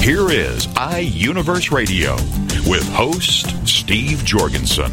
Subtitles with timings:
[0.00, 2.14] Here is iUniverse Radio
[2.70, 4.90] with host Steve Jorgensen.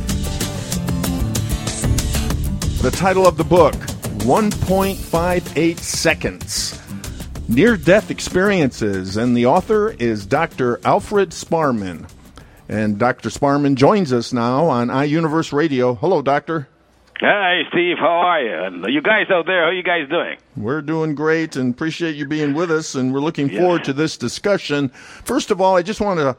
[2.81, 3.76] The title of the book
[4.26, 6.81] 1.58 Seconds
[7.48, 10.81] Near Death Experiences, and the author is Dr.
[10.84, 12.09] Alfred Sparman.
[12.67, 13.30] And Dr.
[13.30, 15.94] Sparman joins us now on iUniverse Radio.
[15.94, 16.67] Hello, Doctor.
[17.21, 17.97] Hi, Steve.
[17.97, 18.53] How are you?
[18.53, 20.37] And you guys out there, how are you guys doing?
[20.57, 24.17] We're doing great and appreciate you being with us, and we're looking forward to this
[24.17, 24.89] discussion.
[24.89, 26.35] First of all, I just want to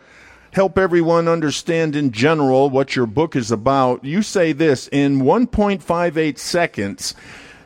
[0.53, 4.05] help everyone understand in general what your book is about.
[4.05, 7.15] You say this in 1.58 seconds.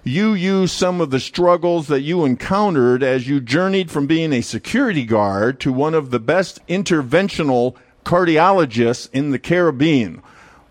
[0.05, 4.41] You use some of the struggles that you encountered as you journeyed from being a
[4.41, 7.75] security guard to one of the best interventional
[8.05, 10.23] cardiologists in the Caribbean.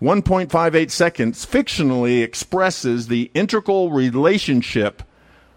[0.01, 5.03] 1.58 seconds fictionally expresses the integral relationship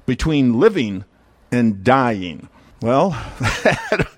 [0.05, 1.05] between living
[1.53, 2.49] and dying.
[2.83, 3.17] Well,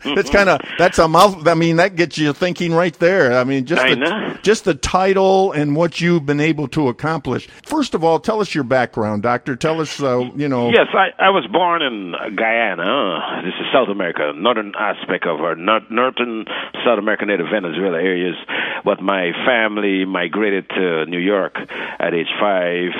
[0.04, 1.46] it's kind of that's a mouth.
[1.46, 3.36] I mean, that gets you thinking right there.
[3.36, 7.46] I mean, just I the, just the title and what you've been able to accomplish.
[7.64, 9.54] First of all, tell us your background, doctor.
[9.54, 10.70] Tell us, uh, you know.
[10.70, 13.42] Yes, I, I was born in Guyana.
[13.44, 16.46] This is South America, northern aspect of our nor- northern
[16.84, 18.36] South America, native Venezuela areas.
[18.82, 21.56] But my family migrated to New York
[21.98, 22.92] at age five,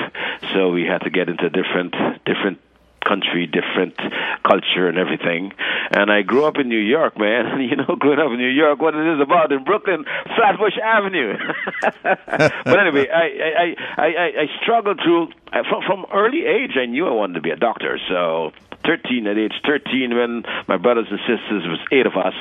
[0.53, 2.59] so we had to get into different different
[3.05, 3.95] country, different
[4.43, 5.53] culture, and everything.
[5.91, 7.61] And I grew up in New York, man.
[7.65, 11.33] You know, growing up in New York, what it is about in Brooklyn, Flatbush Avenue.
[12.03, 13.25] but anyway, I
[13.63, 16.77] I I I, I struggled through from from early age.
[16.77, 18.51] I knew I wanted to be a doctor, so
[18.85, 22.33] 13 at age 13 when my brothers and sisters was eight of us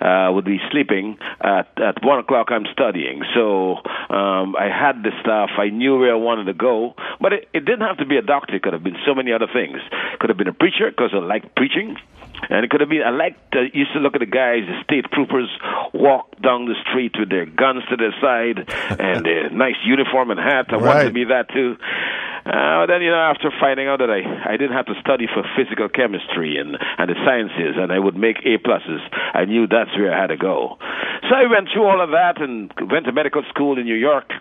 [0.00, 3.22] uh, would be sleeping at at one o'clock i'm studying.
[3.34, 3.76] So
[4.10, 5.50] um i had the stuff.
[5.58, 8.22] I knew where i wanted to go but it, it didn't have to be a
[8.22, 8.56] doctor.
[8.56, 9.78] It could have been so many other things.
[10.18, 11.96] Could have been a preacher because i liked preaching
[12.48, 14.80] and it could have been, I liked, uh, used to look at the guys, the
[14.84, 15.50] state troopers
[15.92, 18.64] walk down the street with their guns to their side
[18.98, 20.66] and their nice uniform and hat.
[20.70, 21.76] I wanted to be that too.
[22.46, 25.44] Uh, then, you know, after finding out that I, I didn't have to study for
[25.56, 29.92] physical chemistry and, and the sciences and I would make A pluses, I knew that's
[29.96, 30.78] where I had to go.
[31.28, 34.32] So I went through all of that and went to medical school in New York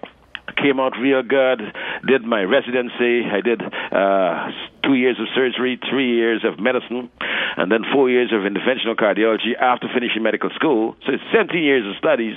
[0.58, 1.62] came out real good.
[2.08, 3.26] Did my residency.
[3.26, 4.52] I did uh,
[4.84, 7.10] two years of surgery, three years of medicine,
[7.58, 10.96] and then four years of interventional cardiology after finishing medical school.
[11.06, 12.36] So it's 17 years of studies,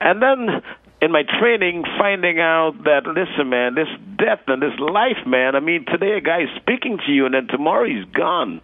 [0.00, 0.62] and then.
[1.02, 5.54] In my training, finding out that listen, man, this death and this life, man.
[5.54, 8.62] I mean, today a guy is speaking to you, and then tomorrow he's gone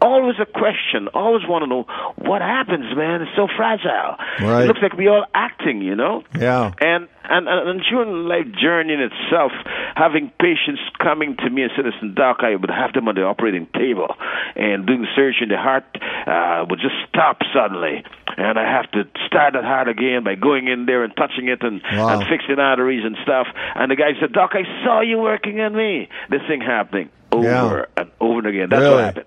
[0.00, 1.08] always a question.
[1.14, 1.86] Always want to know
[2.16, 3.22] what happens, man.
[3.22, 4.16] It's so fragile.
[4.40, 4.64] Right.
[4.64, 6.22] It looks like we all acting, you know.
[6.38, 6.72] Yeah.
[6.80, 9.52] And and and, and during life journey in itself,
[9.96, 13.24] having patients coming to me and say, "Listen, doc, I would have them on the
[13.24, 14.14] operating table,
[14.56, 15.84] and doing surgery, the heart
[16.26, 18.04] uh, would just stop suddenly,
[18.36, 21.62] and I have to start that heart again by going in there and touching it
[21.62, 22.18] and Wow.
[22.20, 25.74] and fixing arteries and stuff." And the guy said, "Doc, I saw you working on
[25.74, 26.08] me.
[26.30, 27.84] This thing happening over Yeah.
[28.02, 28.68] and over and again.
[28.70, 28.94] That's Really?
[28.94, 29.26] what happened."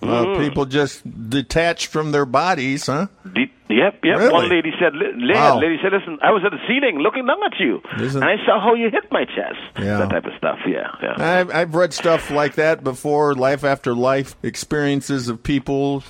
[0.00, 0.38] Uh, Mm.
[0.48, 3.06] people just detached from their bodies, huh?
[3.24, 4.16] The- Yep, yep.
[4.18, 4.32] Really?
[4.32, 5.60] One lady said, li- Wow.
[5.60, 8.42] lady said, listen, I was at the ceiling looking down at you, Isn't- and I
[8.46, 9.58] saw how you hit my chest.
[9.78, 9.98] Yeah.
[9.98, 10.58] That type of stuff.
[10.66, 11.14] Yeah, yeah.
[11.40, 16.02] I've, I've read stuff like that before, life after life experiences of people.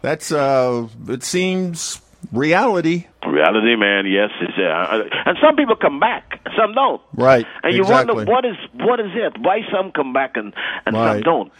[0.00, 2.00] That's, uh, it seems
[2.32, 3.06] reality.
[3.26, 4.06] Reality, man.
[4.06, 7.00] Yes, it's, uh, and some people come back, some don't.
[7.14, 8.14] Right, And you exactly.
[8.14, 9.38] wonder what is what is it?
[9.40, 10.52] Why some come back and
[10.86, 11.14] and Right.
[11.14, 11.52] some don't?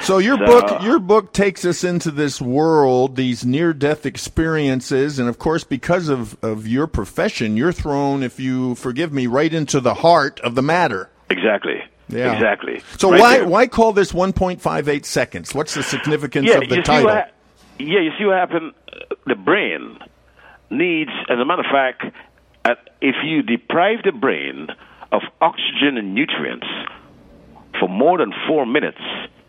[0.00, 5.28] So your So- book, your book takes us into this world, these near-death experiences, and
[5.28, 9.80] of course, because of, of your profession, you're thrown, if you forgive me, right into
[9.80, 11.10] the heart of the matter.
[11.30, 11.82] Exactly.
[12.08, 12.32] Yeah.
[12.34, 12.80] Exactly.
[12.98, 13.48] So Right why there.
[13.48, 15.54] why call this 1.58 seconds?
[15.54, 17.22] What's the significance yeah, of the title?
[17.78, 18.72] Yeah, you see what happened?
[19.26, 19.98] The brain
[20.70, 22.04] needs, as a matter of fact,
[22.64, 24.68] uh, if you deprive the brain
[25.12, 26.66] of oxygen and nutrients
[27.78, 29.00] for more than four minutes,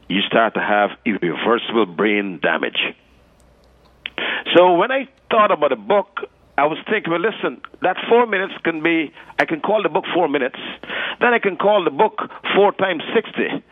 [0.10, 2.80] you start to have irreversible brain damage.
[4.56, 6.20] So when I thought about a book,
[6.58, 10.06] I was thinking, well, listen, that four minutes can be, I can call the book
[10.14, 10.58] four minutes.
[11.20, 12.20] Then I can call the book
[12.56, 13.64] four times 60.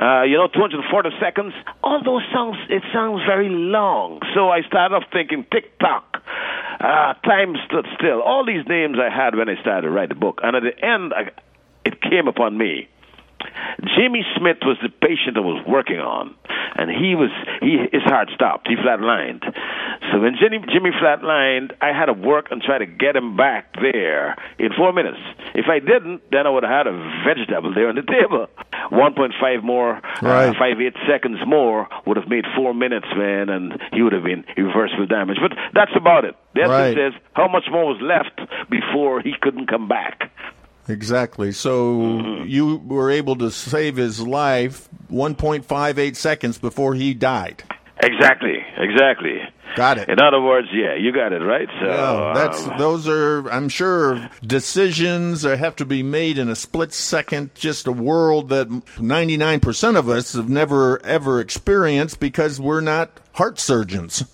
[0.00, 1.52] Uh, you know, 240 seconds.
[1.82, 4.20] All those songs, it sounds very long.
[4.34, 6.16] So I started off thinking tick tock,
[6.80, 8.22] uh, time stood still.
[8.22, 10.74] All these names I had when I started to write the book, and at the
[10.84, 11.30] end, I,
[11.84, 12.88] it came upon me.
[13.96, 16.34] Jimmy Smith was the patient I was working on,
[16.76, 18.68] and he was he his heart stopped.
[18.68, 19.42] He flatlined.
[20.10, 23.74] So when Jimmy Jimmy flatlined, I had to work and try to get him back
[23.80, 25.18] there in four minutes.
[25.54, 28.46] If I didn't, then I would have had a vegetable there on the table.
[28.90, 30.48] 1.5 more, uh, Right.
[30.48, 34.24] uh, five eight seconds more would have made four minutes, man, and he would have
[34.24, 35.38] been irreversible damage.
[35.40, 36.34] But that's about it.
[36.54, 36.96] The Right.
[36.98, 38.40] is how much more was left
[38.70, 40.30] before he couldn't come back.
[40.92, 41.52] Exactly.
[41.52, 42.48] So Mm-hmm.
[42.48, 47.62] you were able to save his life 1.58 seconds before he died.
[48.02, 49.40] Exactly, exactly.
[49.76, 50.08] Got it.
[50.08, 51.68] In other words, yeah, you got it right.
[51.80, 56.48] So Yeah, that's um, those are I'm sure decisions that have to be made in
[56.48, 57.54] a split second.
[57.54, 63.58] Just a world that 99% of us have never ever experienced because we're not heart
[63.58, 64.24] surgeons.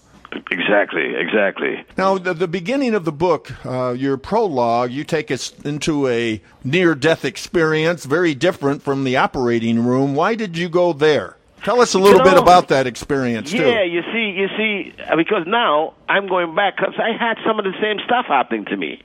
[0.51, 1.85] Exactly, exactly.
[1.97, 6.41] Now, the, the beginning of the book, uh, your prologue, you take us into a
[6.65, 10.15] near-death experience, very different from the operating room.
[10.15, 11.37] Why did you go there?
[11.65, 13.69] Tell us a little You bit about that experience Yeah, too.
[13.69, 17.65] Yeah, you see, you see, because now I'm going back because I had some of
[17.65, 19.03] the same stuff happening to me.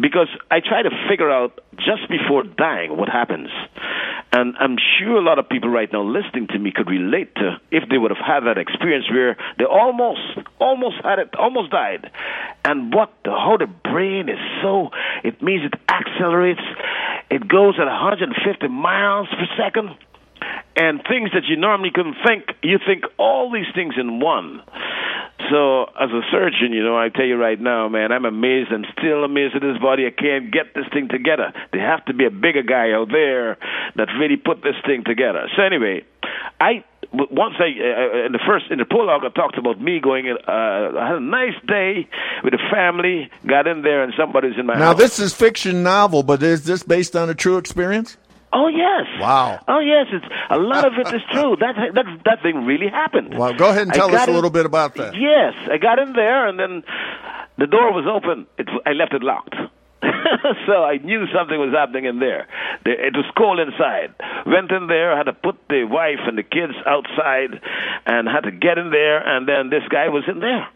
[0.00, 3.48] Because I try to figure out just before dying what happens.
[4.32, 7.60] And I'm sure a lot of people right now listening to me could relate to
[7.70, 10.20] if they would have had that experience where they almost,
[10.58, 12.10] almost had it, almost died.
[12.64, 14.90] And what, the, how the brain is so,
[15.22, 16.62] it means it accelerates,
[17.30, 19.90] it goes at 150 miles per second
[20.76, 24.62] and things that you normally couldn't think, you think all these things in one.
[25.50, 28.70] So, as a surgeon, you know, I tell you right now, man, I'm amazed.
[28.70, 30.06] I'm still amazed at this body.
[30.06, 31.52] I can't get this thing together.
[31.72, 33.58] There have to be a bigger guy out there
[33.96, 35.48] that really put this thing together.
[35.56, 36.04] So, anyway,
[36.60, 40.26] I once I uh, in the first in the prologue I talked about me going.
[40.26, 42.08] In, uh, I had a nice day
[42.42, 43.30] with the family.
[43.46, 44.80] Got in there and somebody's in my house.
[44.80, 44.98] Now, house.
[44.98, 48.16] this is fiction novel, but is this based on a true experience?
[48.52, 49.06] Oh yes.
[49.20, 49.60] Wow.
[49.66, 50.06] Oh yes.
[50.12, 51.56] It's a lot of it is true.
[51.60, 53.36] That that that thing really happened.
[53.36, 55.14] Well, go ahead and tell us a in- little bit about that.
[55.14, 56.82] Yes, I got in there and then
[57.58, 58.46] the door was open.
[58.58, 59.54] It, I left it locked.
[60.66, 62.48] so I knew something was happening in there.
[62.84, 64.12] It was cold inside.
[64.46, 67.60] Went in there, had to put the wife and the kids outside,
[68.04, 69.18] and had to get in there.
[69.24, 70.66] And then this guy was in there.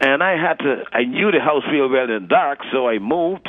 [0.00, 0.84] And I had to.
[0.92, 3.48] I knew the house real well in the dark, so I moved,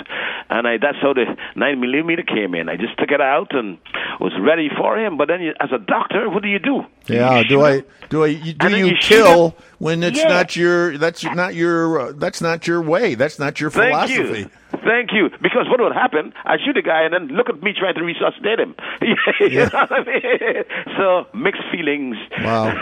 [0.49, 0.77] and I.
[0.81, 1.25] That's how the
[1.55, 2.69] nine millimeter came in.
[2.69, 3.77] I just took it out and
[4.19, 5.15] was ready for him.
[5.15, 6.81] But then, you, as a doctor, what do you do?
[7.05, 7.37] Yeah.
[7.41, 10.27] You Do I do I you- do you you kill when it's Yeah.
[10.27, 13.13] not your that's not your uh, that's not your way.
[13.13, 14.47] That's not your Thank philosophy.
[14.83, 15.29] Thank you.
[15.41, 16.33] Because what would happen?
[16.45, 18.75] I shoot a guy and then look at me trying to resuscitate him.
[19.41, 20.63] you know what I mean?
[20.97, 22.17] So mixed feelings.
[22.41, 22.73] Wow.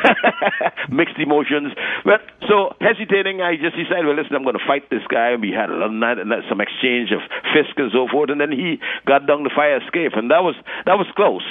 [0.89, 1.73] mixed emotions.
[2.05, 5.35] But so hesitating, I just decided, well, listen, I'm going to fight this guy.
[5.35, 7.21] We had a lot of night and some exchange of
[7.53, 10.55] fists and so forth, and then he got down the fire escape, and that was
[10.85, 11.43] that was close.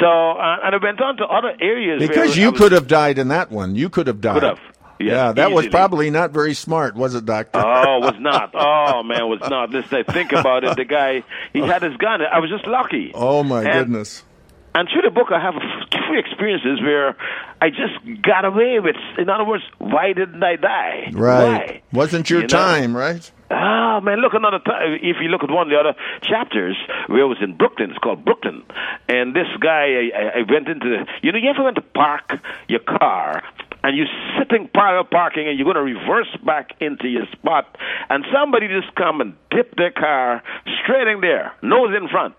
[0.00, 3.18] So uh, and I went on to other areas Because you was- could have died
[3.18, 3.74] in that one.
[3.76, 4.34] You could have died.
[4.34, 4.60] Could have.
[5.00, 7.58] Yes, yeah, that was probably not very smart, was it, Doctor?
[7.58, 8.50] Oh, it was not.
[8.54, 9.70] Oh man, it was not.
[9.70, 10.76] Listen, I think about it.
[10.76, 12.20] The guy, he had his gun.
[12.22, 13.12] I was just lucky.
[13.14, 14.24] oh my And- goodness.
[14.72, 15.54] And through the book, I have
[15.90, 17.16] two experiences where
[17.60, 18.94] I just got away with.
[19.18, 21.10] In other words, why didn't I die?
[21.12, 21.42] Right.
[21.42, 21.82] Why?
[21.92, 22.48] Wasn't your You know?
[22.56, 23.28] time, right?
[23.50, 24.94] Ah, man, look another time.
[25.02, 26.76] If you look at one of the other chapters,
[27.08, 28.62] where it was in Brooklyn, it's called Brooklyn.
[29.08, 31.04] And this guy, I, I- I went into the.
[31.20, 32.38] You know, you ever went to park
[32.68, 33.42] your car
[33.82, 34.06] and you're
[34.38, 37.76] sitting parallel parking and you're going to reverse back into your spot,
[38.08, 40.42] and somebody just come and dip their car
[40.82, 42.34] straight in there, nose in front.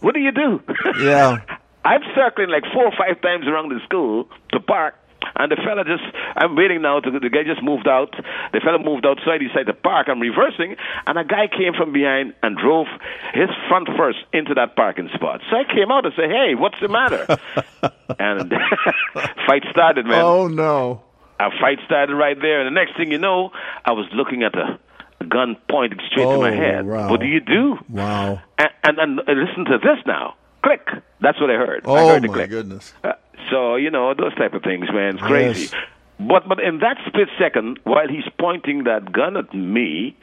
[0.00, 0.60] What do you do?
[1.00, 1.38] Yeah.
[1.84, 4.94] I'm circling like four or five times around the school to park.
[5.36, 6.02] And the fella just,
[6.36, 7.00] I'm waiting now.
[7.00, 8.14] To, the guy just moved out.
[8.52, 9.40] The fella moved outside.
[9.40, 10.08] He decided to park.
[10.08, 10.76] I'm reversing,
[11.06, 12.86] and a guy came from behind and drove
[13.34, 15.40] his front first into that parking spot.
[15.50, 17.26] So I came out and said, "Hey, what's the matter?"
[18.18, 18.50] and
[19.46, 20.22] fight started, man.
[20.24, 21.02] Oh no.
[21.40, 22.60] A fight started right there.
[22.60, 23.50] And the next thing you know,
[23.84, 24.78] I was looking at a,
[25.28, 26.86] gun pointed straight to my Oh, head.
[26.86, 27.08] wow.
[27.10, 27.78] What do you do?
[27.88, 28.40] Wow.
[28.58, 30.34] And, and, and listen to this now.
[30.64, 30.86] Click.
[31.20, 31.84] That's what I heard.
[31.86, 32.50] I Oh heard the my click.
[32.50, 32.92] goodness.
[33.02, 33.12] Uh,
[33.50, 35.14] so you know those type of things, man.
[35.14, 35.62] It's crazy.
[35.72, 35.74] Yes.
[36.28, 40.16] But but in that split second, while he's pointing that gun at me,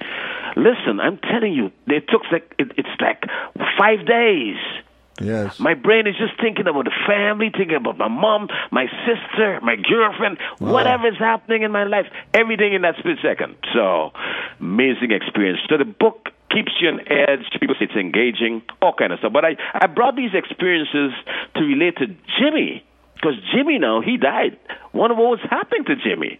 [0.55, 3.23] listen, I'm telling you, it took like it, it's like
[3.77, 4.57] five days.
[5.21, 5.59] Yes.
[5.59, 9.75] My brain is just thinking about the family, thinking about my mom, my sister, my
[9.75, 13.57] girlfriend, whatever is happening in my life, everything in that split second.
[13.73, 14.11] So,
[14.61, 15.59] amazing experience.
[15.69, 17.43] So the book keeps you on edge.
[17.59, 19.33] People say it's engaging, all kind of stuff.
[19.33, 21.11] But I, I brought these experiences
[21.55, 22.07] to relate to
[22.39, 22.85] Jimmy
[23.19, 24.57] because Jimmy now he died.
[24.93, 26.39] Wonder what was happening to Jimmy.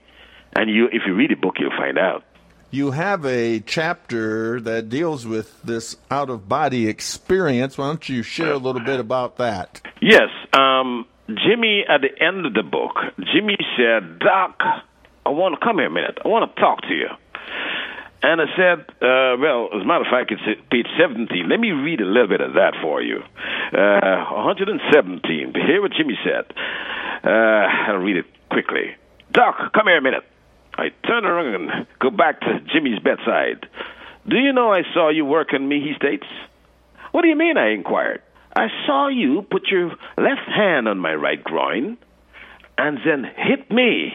[0.56, 2.24] And you, if you read the book, you'll find out.
[2.72, 7.78] You have a chapter that deals with this out of body experience.
[7.78, 9.82] Why don't you share a little bit about that?
[10.02, 10.30] Yes.
[10.54, 12.96] Um, Jimmy, at the end of the book,
[13.34, 14.60] Jimmy said, Doc,
[15.26, 16.20] I want to come here a minute.
[16.24, 17.08] I want to talk to you.
[18.22, 21.48] And I said, uh, well, as a matter of fact, it's page 17.
[21.48, 23.20] Let me read a little bit of that for you.
[23.72, 25.54] Uh, 117.
[25.56, 26.52] Hear what Jimmy said.
[27.24, 27.30] Uh,
[27.88, 28.96] I'll read it quickly.
[29.32, 30.24] Doc, come here a minute.
[30.78, 33.68] I turn around and go back to Jimmy's bedside.
[34.28, 36.28] Do you know I saw you work on me, he states.
[37.12, 37.58] What do you mean?
[37.58, 38.22] I inquired.
[38.56, 41.98] I saw you put your left hand on my right groin
[42.78, 44.14] and then hit me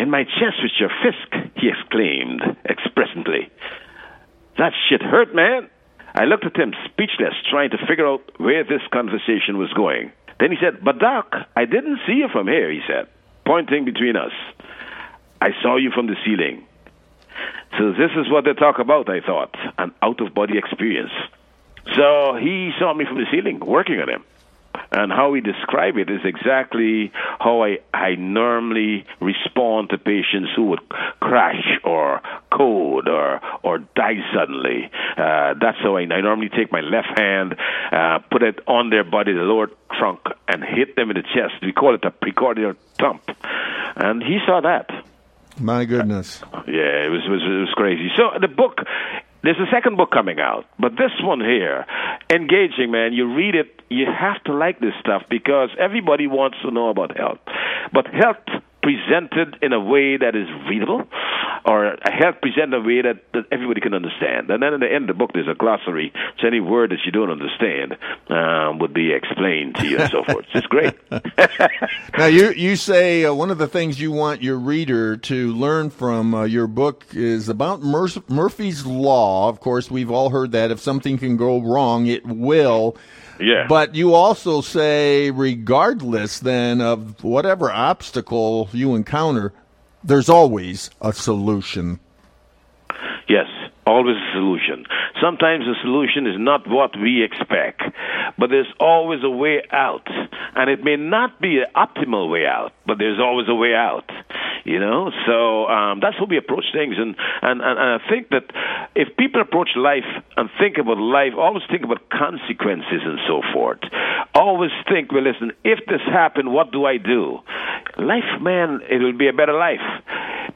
[0.00, 3.50] in my chest with your fist, he exclaimed expressively.
[4.56, 5.68] That shit hurt, man.
[6.14, 10.10] I looked at him speechless, trying to figure out where this conversation was going.
[10.40, 13.08] Then he said, But Doc, I didn't see you from here, he said,
[13.44, 14.32] pointing between us.
[15.40, 16.66] I saw you from the ceiling.
[17.78, 21.12] So this is what they talk about, I thought, an out of body experience.
[21.94, 24.24] So he saw me from the ceiling, working on him.
[24.92, 30.66] And how we describe it is exactly how I, I normally respond to patients who
[30.70, 30.80] would
[31.20, 32.20] crash or
[32.52, 34.90] code or or die suddenly.
[35.16, 37.54] Uh, that's how I, I normally take my left hand,
[37.92, 41.62] uh, put it on their body, the lower trunk, and hit them in the chest.
[41.62, 43.22] We call it a precordial thump.
[43.96, 44.90] And he saw that.
[45.58, 46.42] My goodness.
[46.66, 48.08] Yeah, it was, it was it was crazy.
[48.16, 48.78] So the book
[49.42, 51.86] there's a second book coming out, but this one here,
[52.30, 53.12] engaging, man.
[53.12, 57.16] You read it, you have to like this stuff because everybody wants to know about
[57.16, 57.38] health.
[57.92, 58.44] But health
[58.82, 61.04] presented in a way that is readable,
[61.64, 64.50] or a health presented in a way that, that everybody can understand.
[64.50, 66.12] And then at the end of the book, there's a glossary.
[66.40, 67.96] So any word that you don't understand
[68.28, 70.46] um, would be explained to you and so forth.
[70.54, 70.94] It's great.
[72.18, 75.90] now, you, you say uh, one of the things you want your reader to learn
[75.90, 79.48] from uh, your book is about Mur- Murphy's Law.
[79.48, 82.96] Of course, we've all heard that if something can go wrong, it will.
[83.38, 83.66] Yeah.
[83.68, 89.52] But you also say, regardless then of whatever obstacle you encounter,
[90.02, 92.00] there's always a solution.
[93.90, 94.86] Always a solution.
[95.20, 97.82] Sometimes the solution is not what we expect,
[98.38, 100.06] but there's always a way out.
[100.54, 104.08] And it may not be an optimal way out, but there's always a way out.
[104.64, 108.44] You know, so um, that's how we approach things, and, and and I think that
[108.94, 110.04] if people approach life
[110.36, 113.80] and think about life, always think about consequences and so forth.
[114.34, 117.40] Always think, well, listen, if this happened, what do I do?
[117.96, 119.86] Life, man, it will be a better life.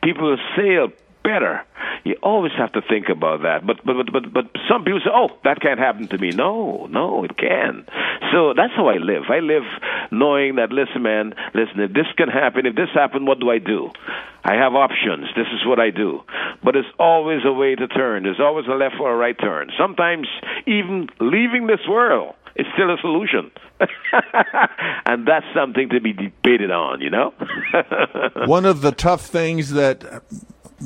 [0.03, 0.93] People will sail
[1.25, 1.62] better.
[2.04, 3.66] You always have to think about that.
[3.66, 7.25] But but but but, some people say, "Oh, that can't happen to me." No, no,
[7.25, 7.87] it can.
[8.31, 9.25] So that's how I live.
[9.31, 9.64] I live
[10.12, 10.71] knowing that.
[10.71, 11.35] Listen, man.
[11.54, 13.90] Listen, if this can happen, if this happened, what do I do?
[14.45, 15.26] I have options.
[15.35, 16.21] This is what I do.
[16.62, 18.25] But there's always a way to turn.
[18.25, 19.71] There's always a left or a right turn.
[19.78, 20.28] Sometimes
[20.66, 23.50] even leaving this world is still a solution.
[25.07, 27.33] and that's something to be debated on, you know?
[28.47, 30.23] One of the tough things that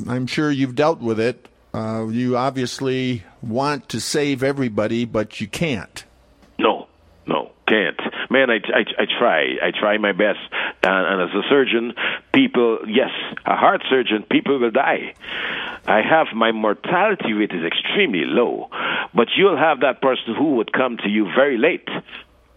[0.07, 1.47] I'm sure you've dealt with it.
[1.73, 6.03] Uh, you obviously want to save everybody, but you can't.
[6.57, 6.87] No,
[7.27, 7.99] no, can't.
[8.29, 9.41] Man, I, I, I try.
[9.61, 10.39] I try my best.
[10.83, 11.93] And, and as a surgeon,
[12.33, 13.11] people, yes,
[13.45, 15.13] a heart surgeon, people will die.
[15.85, 18.69] I have my mortality rate is extremely low,
[19.13, 21.87] but you'll have that person who would come to you very late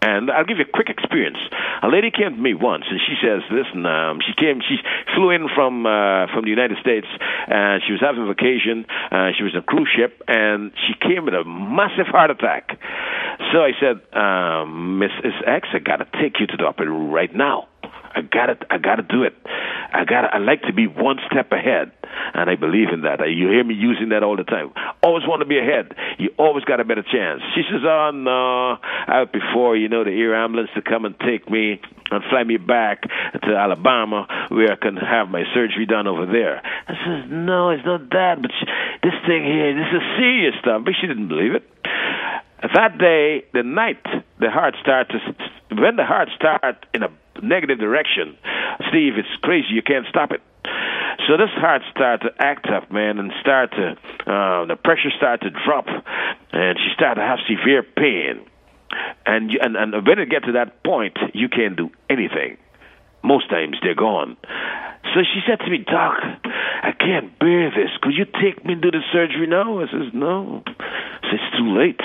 [0.03, 1.39] and I'll give you a quick experience.
[1.81, 4.59] A lady came to me once, and she says, "Listen, um, she came.
[4.59, 4.77] She
[5.15, 7.07] flew in from uh, from the United States,
[7.47, 8.85] and she was having a vacation.
[9.11, 12.77] Uh, she was on a cruise ship, and she came with a massive heart attack.
[13.51, 15.35] So I said, um, Mrs.
[15.47, 17.67] X, I gotta take you to the operating room right now."
[18.15, 19.33] I got to I got to do it.
[19.93, 21.91] I got I like to be one step ahead,
[22.33, 23.19] and I believe in that.
[23.29, 24.71] You hear me using that all the time.
[25.01, 25.93] Always want to be ahead.
[26.19, 27.41] You always got a better chance.
[27.55, 31.49] She says, "Oh no, out before you know the air ambulance to come and take
[31.49, 31.81] me
[32.11, 36.61] and fly me back to Alabama where I can have my surgery done over there."
[36.87, 38.65] I says, "No, it's not that, but she,
[39.01, 41.63] this thing here, this is serious stuff." But she didn't believe it.
[42.73, 44.01] That day, the night
[44.39, 45.19] the heart starts, to,
[45.75, 47.09] when the heart starts in a
[47.41, 48.37] negative direction,
[48.89, 49.69] Steve, it's crazy.
[49.71, 50.41] You can't stop it.
[51.27, 53.91] So this heart started to act up, man, and start to
[54.29, 55.85] uh, the pressure started to drop,
[56.51, 58.45] and she started to have severe pain.
[59.25, 62.57] And you, and and when it gets to that point, you can't do anything.
[63.23, 64.35] Most times they're gone.
[65.13, 67.91] So she said to me, Doc, I can't bear this.
[68.01, 69.79] Could you take me to the surgery now?
[69.79, 70.63] I says, No.
[70.65, 72.01] it's too late.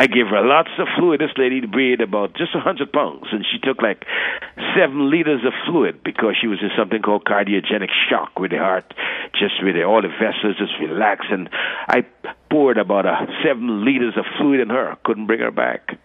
[0.00, 1.20] I gave her lots of fluid.
[1.20, 4.06] This lady weighed about just a hundred pounds, and she took like
[4.74, 8.94] seven liters of fluid because she was in something called cardiogenic shock with the heart,
[9.38, 11.28] just with all the vessels just relaxed.
[11.30, 11.50] And
[11.86, 12.06] I
[12.48, 14.96] poured about a seven liters of fluid in her.
[15.04, 15.98] Couldn't bring her back.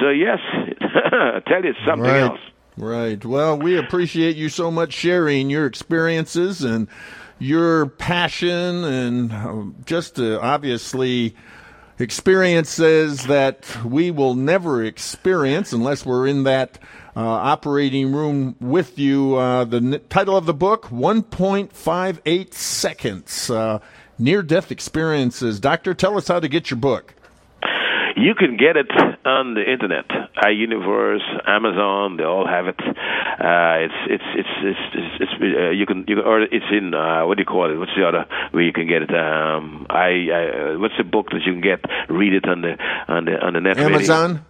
[0.00, 0.40] So yes,
[0.82, 2.20] I tell you something right.
[2.20, 2.40] else.
[2.76, 3.24] Right.
[3.24, 6.88] Well, we appreciate you so much sharing your experiences and
[7.38, 11.34] your passion and uh, just uh, obviously
[12.00, 16.78] experiences that we will never experience unless we're in that
[17.16, 19.36] uh, operating room with you.
[19.36, 23.78] Uh, the n- title of the book 1.58 Seconds uh,
[24.18, 25.60] Near Death Experiences.
[25.60, 27.14] Doctor, tell us how to get your book.
[28.16, 28.90] You can get it
[29.24, 30.06] on the internet,
[30.42, 32.16] iUniverse, Amazon.
[32.16, 32.80] They all have it.
[32.80, 36.94] Uh, it's it's it's it's, it's, it's uh, you can you can or it's in
[36.94, 37.76] uh, what do you call it?
[37.76, 39.10] What's the other where you can get it?
[39.10, 41.80] Um, I, I what's the book that you can get?
[42.08, 42.76] Read it on the
[43.08, 43.78] on the on the net.
[43.78, 44.44] Amazon.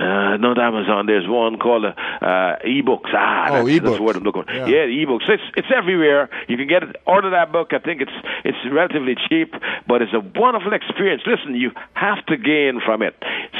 [0.00, 1.04] Uh, not Amazon.
[1.04, 1.92] There's one called uh,
[2.24, 3.12] uh, ebooks.
[3.12, 3.84] Ah, oh, that's, ebooks.
[3.84, 4.52] that's what I'm looking for.
[4.52, 5.28] Yeah, yeah ebooks.
[5.28, 6.30] It's it's everywhere.
[6.48, 6.96] You can get it.
[7.06, 7.72] Order that book.
[7.72, 9.52] I think it's it's relatively cheap,
[9.86, 11.22] but it's a wonderful experience.
[11.26, 13.14] Listen, you have to gain from it.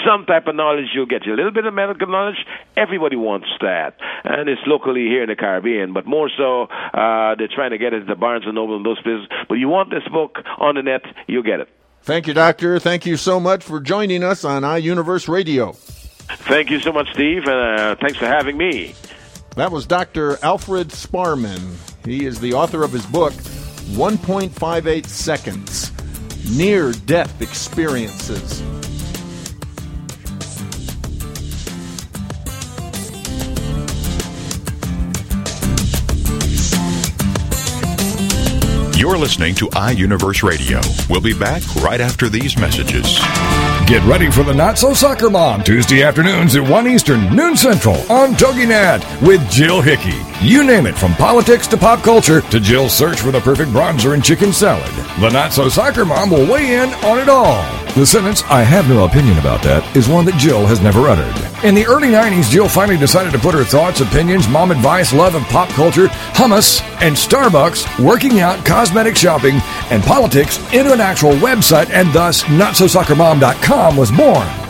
[0.07, 1.27] Some type of knowledge you'll get.
[1.27, 2.47] A little bit of medical knowledge.
[2.75, 7.53] Everybody wants that, and it's locally here in the Caribbean, but more so uh, they're
[7.55, 9.29] trying to get it to Barnes and Noble and those places.
[9.47, 11.69] But you want this book on the net, you'll get it.
[12.03, 12.79] Thank you, Doctor.
[12.79, 15.77] Thank you so much for joining us on iUniverse Radio.
[16.51, 18.97] Thank you so much, Steve, and uh, thanks for having me.
[19.55, 20.37] That was Dr.
[20.43, 21.77] Alfred Sparman.
[22.05, 23.33] He is the author of his book,
[23.95, 25.93] 1.58 Seconds
[26.51, 28.63] Near Death Experiences.
[38.99, 40.81] You're listening to iUniverse Radio.
[41.09, 43.21] We'll be back right after these messages.
[43.91, 47.97] Get ready for the Not So Soccer Mom Tuesday afternoons at 1 Eastern, noon Central
[48.09, 50.30] on TogiNet with Jill Hickey.
[50.43, 54.15] You name it, from politics to pop culture to Jill's search for the perfect bronzer
[54.15, 54.91] and chicken salad.
[55.21, 57.63] The Not So Soccer Mom will weigh in on it all.
[57.93, 61.37] The sentence, I have no opinion about that, is one that Jill has never uttered.
[61.63, 65.35] In the early 90s, Jill finally decided to put her thoughts, opinions, mom advice, love
[65.35, 69.61] of pop culture, hummus, and Starbucks, working out, cosmetic shopping,
[69.91, 74.49] and politics into an actual website, and thus NotSoSoccerMom.com was born.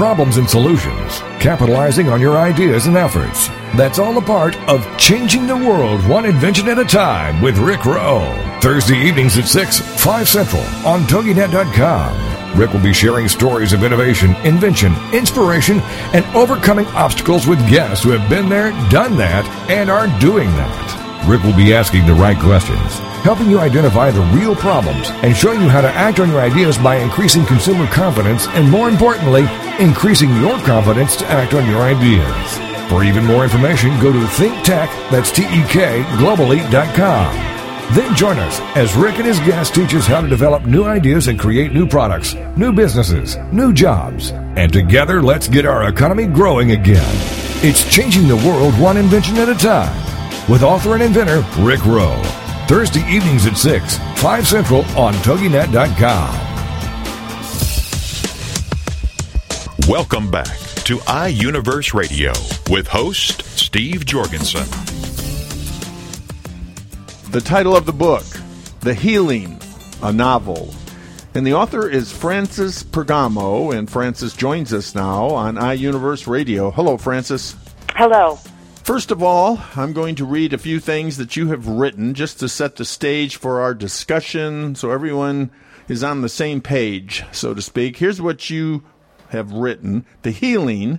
[0.00, 3.48] problems and solutions, capitalizing on your ideas and efforts.
[3.76, 7.84] That's all a part of Changing the World One Invention at a Time with Rick
[7.84, 8.24] Rowe.
[8.62, 12.58] Thursday evenings at 6, 5 Central on TogiNet.com.
[12.58, 15.80] Rick will be sharing stories of innovation, invention, inspiration,
[16.14, 21.26] and overcoming obstacles with guests who have been there, done that, and are doing that.
[21.28, 25.60] Rick will be asking the right questions, helping you identify the real problems, and showing
[25.60, 29.46] you how to act on your ideas by increasing consumer confidence and, more importantly,
[29.78, 32.58] increasing your confidence to act on your ideas.
[32.90, 37.50] For even more information, go to ThinkTek, that's T-E-K, globally.com.
[37.94, 41.26] Then join us as Rick and his guests teach us how to develop new ideas
[41.26, 44.30] and create new products, new businesses, new jobs.
[44.30, 47.14] And together, let's get our economy growing again.
[47.62, 49.96] It's changing the world one invention at a time
[50.48, 52.39] with author and inventor Rick Rowe.
[52.70, 56.34] Thursday evenings at 6, 5 Central on TogiNet.com.
[59.88, 62.30] Welcome back to iUniverse Radio
[62.70, 64.62] with host Steve Jorgensen.
[67.32, 68.22] The title of the book,
[68.82, 69.60] The Healing,
[70.00, 70.72] a novel.
[71.34, 76.70] And the author is Frances Pergamo, and Frances joins us now on iUniverse Radio.
[76.70, 77.56] Hello, Frances.
[77.96, 78.38] Hello.
[78.90, 82.40] First of all, I'm going to read a few things that you have written just
[82.40, 85.52] to set the stage for our discussion so everyone
[85.86, 87.98] is on the same page, so to speak.
[87.98, 88.82] Here's what you
[89.28, 90.98] have written The Healing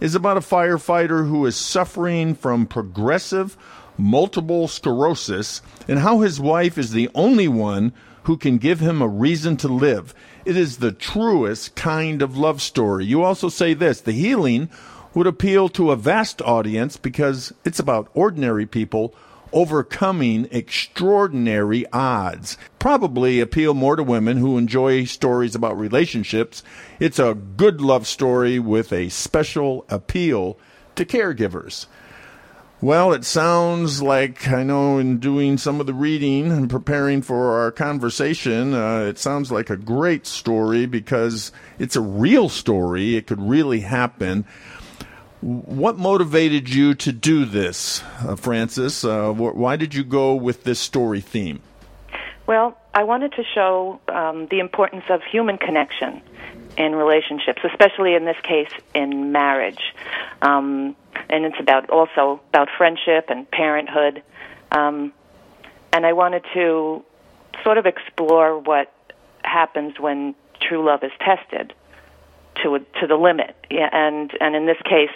[0.00, 3.58] is about a firefighter who is suffering from progressive
[3.98, 9.08] multiple sclerosis and how his wife is the only one who can give him a
[9.08, 10.14] reason to live.
[10.46, 13.04] It is the truest kind of love story.
[13.04, 14.70] You also say this The Healing
[15.16, 19.14] would appeal to a vast audience because it's about ordinary people
[19.50, 22.58] overcoming extraordinary odds.
[22.78, 26.62] Probably appeal more to women who enjoy stories about relationships.
[27.00, 30.58] It's a good love story with a special appeal
[30.96, 31.86] to caregivers.
[32.82, 37.58] Well, it sounds like I know in doing some of the reading and preparing for
[37.58, 43.16] our conversation, uh, it sounds like a great story because it's a real story.
[43.16, 44.44] It could really happen.
[45.40, 49.04] What motivated you to do this, uh, Frances?
[49.04, 51.60] Uh, wh- why did you go with this story theme?
[52.46, 56.22] Well, I wanted to show um, the importance of human connection
[56.78, 59.94] in relationships, especially in this case in marriage.
[60.42, 60.96] Um,
[61.28, 64.22] and it's about also about friendship and parenthood.
[64.70, 65.12] Um,
[65.92, 67.04] and I wanted to
[67.64, 68.92] sort of explore what
[69.42, 71.74] happens when true love is tested
[72.62, 73.56] to to the limit.
[73.70, 75.10] And and in this case,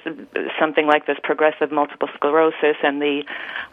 [0.59, 3.25] something like this progressive multiple sclerosis, and the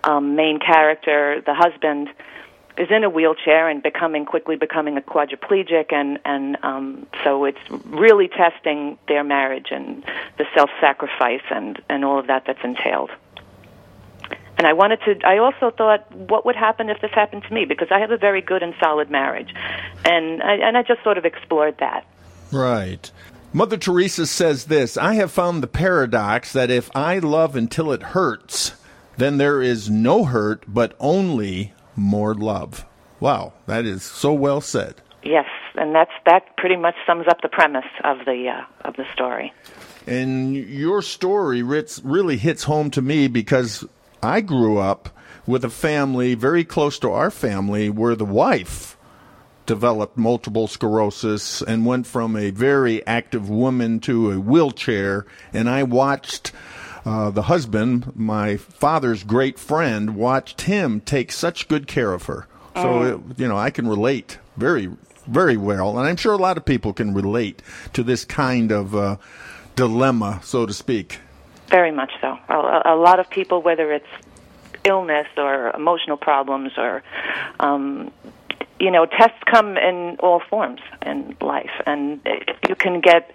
[0.04, 2.10] um, main character, the husband,
[2.78, 7.60] is in a wheelchair and becoming quickly becoming a quadriplegic and and um so it's
[7.86, 10.04] really testing their marriage and
[10.38, 13.12] the self-sacrifice and and all of that that's entailed.
[14.60, 17.66] And I wanted to I also thought what would happen if this happened to me?
[17.66, 19.54] Because I have a very good and solid marriage.
[20.06, 22.06] And I, and I just sort of explored that.
[22.52, 23.12] Right
[23.54, 28.04] Mother Teresa says this I have found the paradox that if I love until it
[28.04, 28.74] hurts
[29.18, 32.86] then there is no hurt but only more love.
[33.20, 34.96] Wow, that is so well said.
[35.24, 39.06] Yes, and that's that pretty much sums up the premise of the uh, of the
[39.14, 39.52] story.
[40.06, 43.84] And your story, Ritz, really hits home to me because
[44.24, 45.10] I grew up
[45.46, 48.97] with a family very close to our family where the wife
[49.68, 55.84] developed multiple sclerosis and went from a very active woman to a wheelchair, and I
[55.84, 56.52] watched
[57.06, 62.48] uh, the husband, my father's great friend, watched him take such good care of her.
[62.76, 63.02] So, oh.
[63.04, 64.90] it, you know, I can relate very,
[65.26, 65.98] very well.
[65.98, 67.62] And I'm sure a lot of people can relate
[67.94, 69.18] to this kind of uh,
[69.76, 71.20] dilemma, so to speak.
[71.70, 72.38] Very much so.
[72.50, 74.08] A, a, lot of people, whether it's
[74.84, 77.04] illness or emotional problems or
[77.60, 78.12] um,
[78.80, 83.32] you know, tests come in all forms in life, and if you can get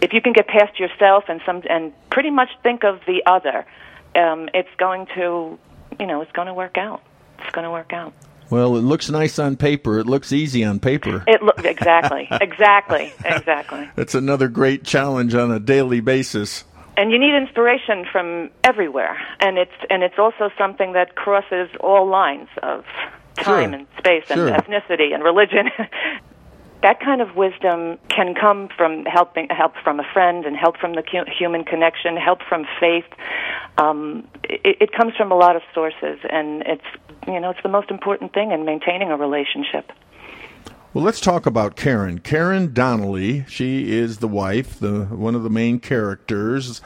[0.00, 3.66] if you can get past yourself and some and pretty much think of the other,
[4.14, 5.58] um, it's going to,
[5.98, 7.02] you know, it's going to work out.
[7.38, 8.12] It's going to work out.
[8.50, 9.98] Well, it looks nice on paper.
[9.98, 11.24] It looks easy on paper.
[11.26, 13.90] It looks exactly, exactly, exactly.
[13.96, 16.64] It's another great challenge on a daily basis.
[16.96, 22.06] And you need inspiration from everywhere, and it's and it's also something that crosses all
[22.06, 22.84] lines of
[23.36, 23.78] time sure.
[23.80, 24.50] and space and sure.
[24.50, 25.70] ethnicity and religion.
[26.84, 30.92] that kind of wisdom can come from helping help from a friend and help from
[30.92, 33.06] the human connection, help from faith.
[33.78, 36.84] Um, it, it comes from a lot of sources, and it's
[37.26, 39.92] you know it's the most important thing in maintaining a relationship.
[40.92, 42.20] Well, let's talk about Karen.
[42.20, 43.46] Karen Donnelly.
[43.48, 46.82] She is the wife, the one of the main characters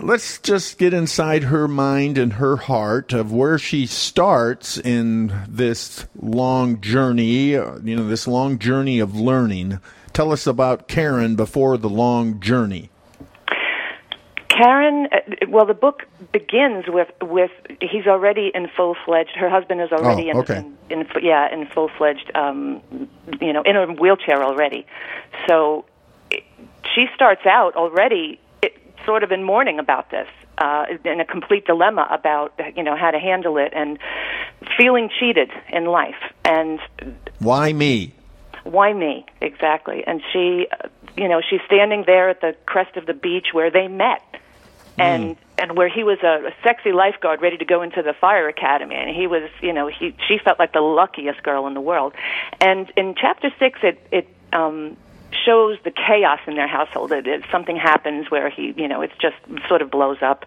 [0.00, 6.06] let's just get inside her mind and her heart of where she starts in this
[6.20, 9.80] long journey, uh, you know, this long journey of learning.
[10.12, 12.90] Tell us about Karen before the long journey.
[14.48, 17.50] Karen, uh, well, the book begins with with
[17.80, 19.34] he's already in full fledged.
[19.34, 20.58] Her husband is already oh, okay.
[20.58, 22.82] in, in, in yeah in full fledged, um,
[23.40, 24.86] you know, in a wheelchair already.
[25.48, 25.86] So
[26.94, 28.40] she starts out already
[29.04, 33.10] sort of in mourning about this, uh, in a complete dilemma about you know how
[33.10, 33.98] to handle it and
[34.76, 36.22] feeling cheated in life.
[36.44, 36.80] And
[37.38, 38.14] why me?
[38.64, 40.04] Why me exactly?
[40.06, 43.70] And she, uh, you know, she's standing there at the crest of the beach where
[43.70, 44.22] they met,
[44.98, 45.36] and.
[45.36, 45.38] Mm.
[45.58, 48.96] And where he was a, a sexy lifeguard ready to go into the fire academy,
[48.96, 52.14] and he was, you know, he she felt like the luckiest girl in the world.
[52.60, 54.96] And in chapter six, it it um,
[55.44, 57.12] shows the chaos in their household.
[57.12, 59.36] It, it, something happens where he, you know, it just
[59.68, 60.44] sort of blows up.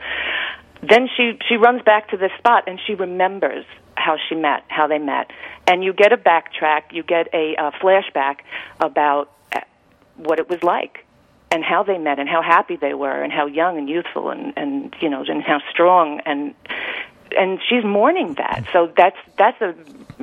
[0.81, 4.87] Then she she runs back to this spot and she remembers how she met, how
[4.87, 5.31] they met,
[5.67, 8.39] and you get a backtrack, you get a, a flashback
[8.79, 9.61] about uh,
[10.17, 11.05] what it was like
[11.51, 14.53] and how they met and how happy they were and how young and youthful and
[14.57, 16.53] and you know and how strong and
[17.37, 18.65] and she's mourning that.
[18.73, 19.73] So that's that's a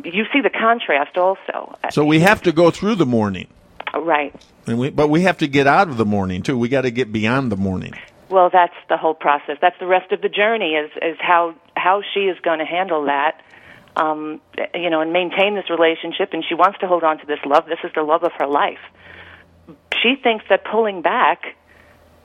[0.04, 1.76] you see the contrast also.
[1.90, 3.48] So we have to go through the mourning.
[3.94, 4.34] Right.
[4.66, 6.56] And we, but we have to get out of the mourning too.
[6.58, 7.94] We got to get beyond the mourning.
[8.30, 9.58] Well, that's the whole process.
[9.60, 10.74] That's the rest of the journey.
[10.74, 13.40] Is is how how she is going to handle that.
[13.94, 14.40] Um,
[14.74, 16.32] you know, and maintain this relationship.
[16.32, 17.66] And she wants to hold on to this love.
[17.66, 18.80] This is the love of her life.
[20.02, 21.42] She thinks that pulling back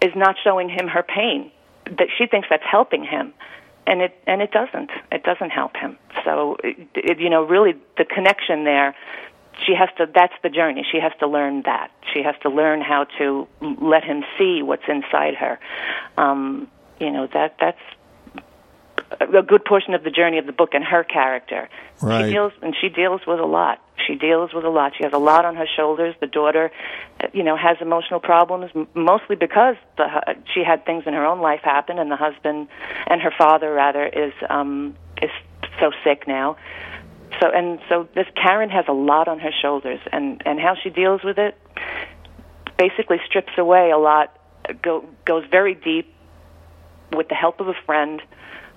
[0.02, 1.52] is not showing him her pain.
[1.86, 3.34] That she thinks that's helping him.
[3.88, 4.92] and it and it doesn't.
[5.12, 5.98] It doesn't help him.
[6.26, 8.96] So, it, it, you know, really, the connection there.
[9.66, 10.10] She has to.
[10.14, 10.86] That's the journey.
[10.92, 11.92] She has to learn that.
[12.14, 15.60] She has to learn how to let him see what's inside her.
[16.18, 16.68] Um,
[17.00, 17.80] you know that that's
[19.20, 21.70] a good portion of the journey of the book and her character.
[22.02, 22.26] Right.
[22.26, 23.82] She deals and she deals with a lot.
[24.06, 24.94] She deals with a lot.
[24.98, 26.16] She has a lot on her shoulders.
[26.20, 26.72] The daughter,
[27.22, 31.42] uh, you know, has emotional problems mostly because the she had things in her own
[31.42, 32.68] life happen, and the husband
[33.08, 35.32] and her father rather is um, is
[35.80, 36.58] so sick now.
[37.42, 40.90] So and so this Karen has a lot on her shoulders, and and how she
[40.90, 41.58] deals with it
[42.78, 44.34] basically strips away a lot.
[44.82, 46.14] Go, goes very deep
[47.16, 48.22] with the help of a friend.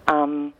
[0.06, 0.54] Um,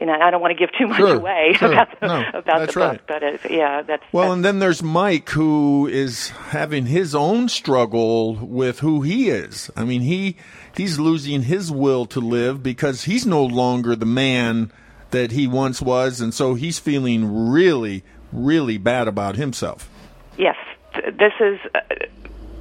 [0.00, 1.72] you know, I don't want to give too much Sure, away sure.
[1.72, 3.00] about the, No, about that's the book, right.
[3.06, 7.48] but it, yeah, that's Well, that's, and then there's Mike, who is having his own
[7.48, 9.70] struggle with who he is.
[9.76, 10.36] I mean, he
[10.76, 14.72] he's losing his will to live because he's no longer the man
[15.14, 19.88] that he once was, and so he's feeling really, really bad about himself.
[20.36, 20.56] yes.
[20.94, 21.80] This is, uh,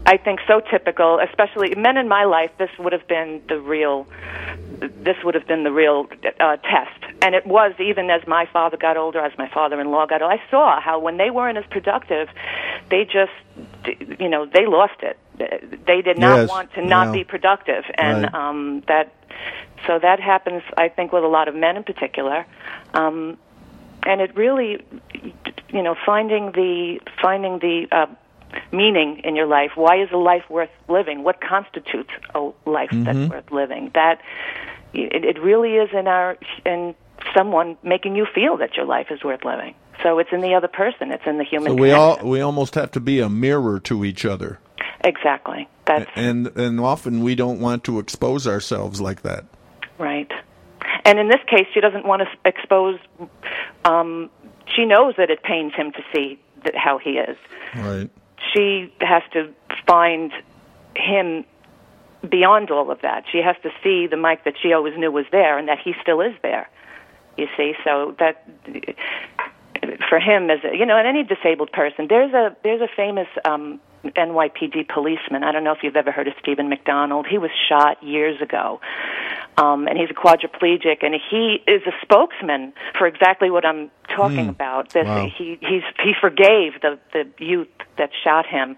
[0.08, 1.20] I think, so typical.
[1.20, 4.08] Especially men in my life, this would have been the real.
[4.80, 6.08] This would have been the real
[6.40, 10.22] uh, test, and it was even as my father got older, as my father-in-law got
[10.24, 10.34] older.
[10.34, 12.28] I saw how when they weren't as productive,
[12.90, 13.38] they just,
[14.20, 15.16] you know, they lost it.
[15.86, 17.12] They did not Yes, want to not yeah.
[17.20, 18.34] be productive, and Right.
[18.34, 19.14] um, that.
[19.88, 22.46] So that happens, I think, with a lot of men in particular.
[22.94, 23.38] Um,
[24.06, 24.84] and it really
[25.70, 28.06] you know finding the finding the uh,
[28.72, 29.72] meaning in your life.
[29.76, 31.24] Why is a life worth living?
[31.24, 33.92] What constitutes a life that's worth living?
[33.94, 34.22] That
[34.94, 36.96] it, it really is in our in
[37.36, 39.76] someone making you feel that your life is worth living.
[40.02, 41.12] So it's in the other person.
[41.12, 44.06] It's in the human So we all we almost have to be a mirror to
[44.06, 44.60] each other,
[45.04, 45.68] exactly.
[45.86, 49.46] That's and and often we don't want to expose ourselves like that.
[50.04, 50.32] Right.
[51.06, 53.00] And in this case, she doesn't want to expose.
[53.86, 54.30] Um,
[54.76, 57.38] she knows that it pains him to see that how he is.
[57.76, 58.10] Right.
[58.54, 59.54] She has to
[59.88, 60.32] find
[60.96, 61.46] him
[62.30, 63.26] beyond all of that.
[63.32, 65.94] She has to see the Mike that she always knew was there, and that he
[66.02, 66.70] still is there.
[67.38, 68.48] You see, so that
[70.10, 73.28] for him as a, you know, and any disabled person, there's a there's a famous
[73.46, 75.44] um, NYPD policeman.
[75.44, 77.26] I don't know if you've ever heard of Steven McDonald.
[77.30, 78.82] He was shot years ago,
[79.58, 84.50] um, and he's a quadriplegic, and he is a spokesman for exactly what I'm talking
[84.50, 84.90] about.
[84.90, 85.28] This Wow.
[85.36, 88.76] he he's he forgave the the youth that shot him.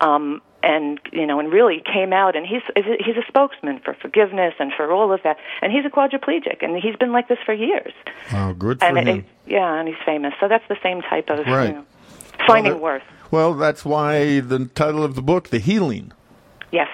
[0.00, 4.54] Um, and you know, and really came out, and he's he's a spokesman for forgiveness
[4.60, 5.36] and for all of that.
[5.60, 7.92] And he's a quadriplegic, and he's been like this for years.
[8.32, 9.24] Wow, good for And it, him.
[9.44, 10.32] yeah, and he's famous.
[10.38, 11.70] So that's the same type of Right.
[11.70, 11.84] you know,
[12.46, 13.02] finding Well, that- worth.
[13.32, 16.12] Well, that's why the title of the book, The Healing.
[16.70, 16.88] Yes.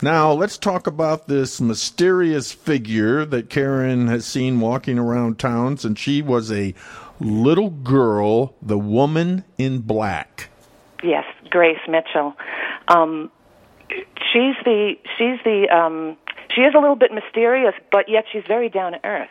[0.00, 5.98] Now, let's talk about this mysterious figure that Karen has seen walking around towns, and
[5.98, 6.72] she was a
[7.18, 10.50] little girl, the woman in black.
[11.02, 12.34] Yes, Grace Mitchell.
[12.86, 13.32] Um,
[13.90, 16.16] she's the she's the um,
[16.54, 19.30] she is a little bit mysterious, but yet she's very down to earth.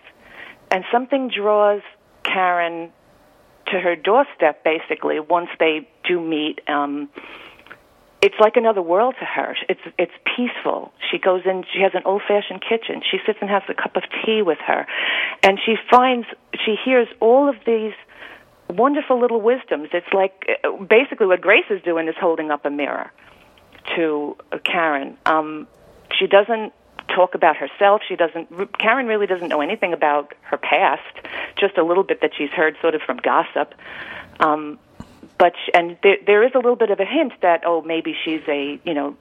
[0.69, 1.81] And something draws
[2.23, 2.91] Karen
[3.67, 4.65] to her doorstep.
[4.65, 7.09] Basically, once they do meet, um,
[8.21, 9.55] it's like another world to her.
[9.67, 10.91] It's it's peaceful.
[11.09, 11.63] She goes in.
[11.73, 13.01] She has an old fashioned kitchen.
[13.09, 14.85] She sits and has a cup of tea with her,
[15.41, 16.27] and she finds
[16.63, 17.93] she hears all of these
[18.69, 19.89] wonderful little wisdoms.
[19.91, 23.11] It's like uh, basically what Grace is doing is holding up a mirror
[23.95, 25.17] to Karen.
[25.25, 25.67] Um,
[26.17, 26.73] she doesn't
[27.07, 28.01] talk about herself.
[28.07, 28.77] She doesn't.
[28.77, 31.01] Karen really doesn't know anything about her past.
[31.59, 33.73] Just a little bit that she's heard, sort of from gossip.
[34.39, 34.79] Um,
[35.41, 38.15] but sh and there, there is a little bit of a hint that oh maybe
[38.23, 39.17] she's a you know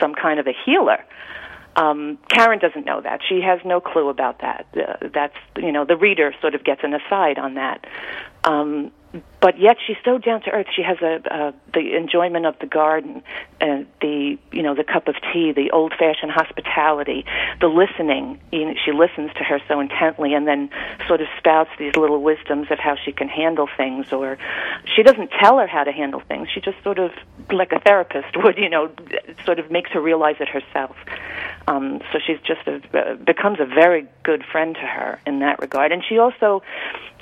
[0.00, 1.04] some kind of a healer.
[1.76, 3.20] Um, Karen doesn't know that.
[3.28, 4.66] She has no clue about that.
[4.74, 7.86] Uh, that's you know the reader sort of gets an aside on that.
[8.42, 8.90] Um,
[9.40, 10.66] but yet she's so down to earth.
[10.74, 13.22] She has a uh, the enjoyment of the garden,
[13.60, 17.24] and the you know the cup of tea, the old fashioned hospitality,
[17.60, 18.40] the listening.
[18.52, 20.70] You know, she listens to her so intently, and then
[21.08, 24.12] sort of spouts these little wisdoms of how she can handle things.
[24.12, 24.38] Or
[24.94, 26.48] she doesn't tell her how to handle things.
[26.54, 27.10] She just sort of
[27.50, 28.92] like a therapist would, you know,
[29.44, 30.96] sort of makes her realize it herself.
[31.66, 35.60] Um, so she's just a, uh, becomes a very good friend to her in that
[35.60, 36.62] regard, and she also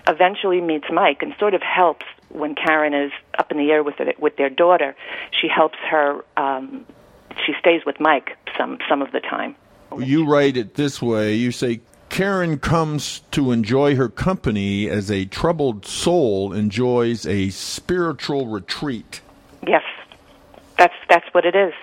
[0.08, 4.00] eventually meets Mike and sort of helps when Karen is up in the air with
[4.00, 4.96] it, with their daughter.
[5.30, 6.24] She helps her.
[6.36, 6.84] Um,
[7.46, 9.54] she stays with Mike some some of the time.
[9.96, 15.24] You write it this way you say, Karen comes to enjoy her company as a
[15.26, 19.20] troubled soul enjoys a spiritual retreat.
[19.66, 19.84] Yes,
[20.76, 21.74] that's that's what it is.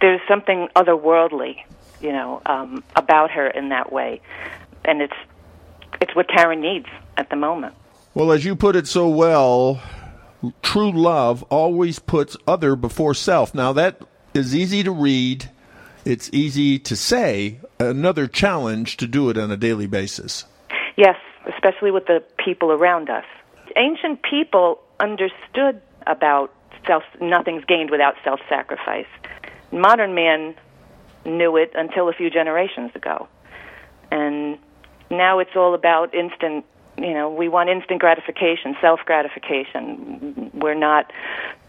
[0.00, 1.62] There's something otherworldly,
[2.00, 4.20] you know, um, about her in that way,
[4.84, 5.16] and it's
[6.00, 7.74] it's what Karen needs at the moment.
[8.14, 9.82] Well, as you put it so well,
[10.62, 13.54] true love always puts other before self.
[13.54, 14.00] Now, that
[14.34, 15.50] is easy to read,
[16.04, 20.44] it's easy to say, another challenge to do it on a daily basis.
[20.96, 23.24] Yes, especially with the people around us.
[23.76, 26.52] Ancient people understood about
[26.86, 29.06] self nothing's gained without self-sacrifice.
[29.72, 30.54] Modern man
[31.24, 33.28] knew it until a few generations ago.
[34.10, 34.58] And
[35.10, 36.64] now it's all about instant
[36.98, 41.12] you know we want instant gratification self gratification we're not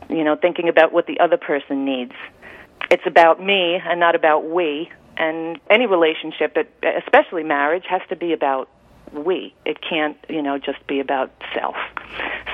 [0.09, 2.13] you know thinking about what the other person needs.
[2.89, 4.89] It's about me and not about we.
[5.17, 8.69] And any relationship especially marriage has to be about
[9.11, 9.53] we.
[9.65, 11.75] It can't you know just be about self.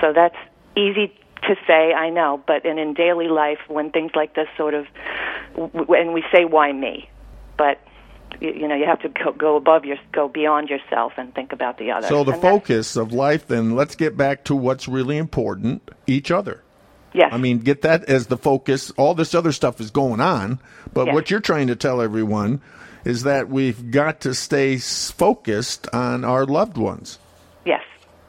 [0.02, 0.38] So that's
[0.76, 4.74] easy to say i know but in in daily life when things like this sort
[4.74, 4.88] of
[5.56, 7.10] when we say why me?
[7.58, 7.80] But
[8.42, 11.78] you, know you have to go, go above your go beyond yourself and think about
[11.78, 12.08] the other.
[12.08, 16.32] So the and focus of life then let's get back to what's really important, each
[16.32, 16.64] other.
[17.14, 17.30] Yes.
[17.32, 18.92] I mean, get that as the focus.
[18.92, 20.60] All this other stuff is going on,
[20.94, 21.14] but yes.
[21.14, 22.62] what you're trying to tell everyone
[23.06, 27.20] is that we've got to stay focused on our loved ones.
[27.66, 27.84] Yes.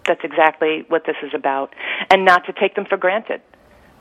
[0.07, 1.75] That's exactly what this is about
[2.11, 3.41] and not to take them for granted.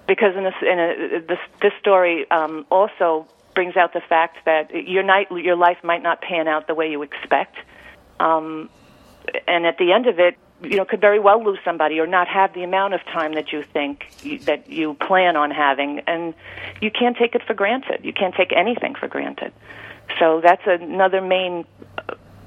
[0.06, 4.72] Because in this in a, this this story um, also brings out the fact that
[4.88, 7.56] your night, your life might not pan out the way you expect,
[8.20, 8.70] um,
[9.48, 12.28] and at the end of it, you know, could very well lose somebody or not
[12.28, 16.34] have the amount of time that you think you, that you plan on having, and
[16.82, 18.04] you can't take it for granted.
[18.04, 19.52] You can't take anything for granted.
[20.20, 21.66] So that's another main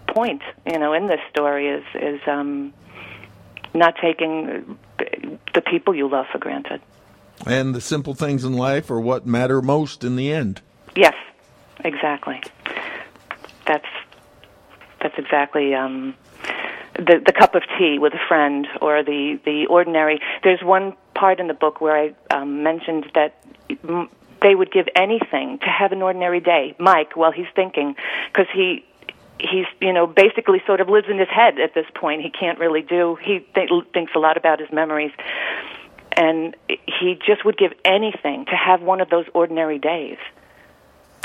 [0.07, 2.73] point, you know, in this story is is um,
[3.75, 4.79] not taking
[5.53, 6.81] the people you love for granted.
[7.47, 10.62] And the simple things in life are what matter most in the end.
[10.96, 11.14] Yes,
[11.85, 12.40] exactly.
[13.66, 13.87] That's
[15.02, 16.14] that's exactly um,
[16.94, 20.20] the the cup of tea with a friend or the the ordinary.
[20.42, 23.37] There's one part in the book where I um, mentioned that.
[24.42, 26.74] they would give anything to have an ordinary day.
[26.78, 27.96] Mike, while he's thinking,
[28.28, 28.85] because he
[29.38, 32.22] he's you know basically sort of lives in his head at this point.
[32.22, 33.16] He can't really do.
[33.20, 35.12] He th- thinks a lot about his memories,
[36.12, 40.18] and he just would give anything to have one of those ordinary days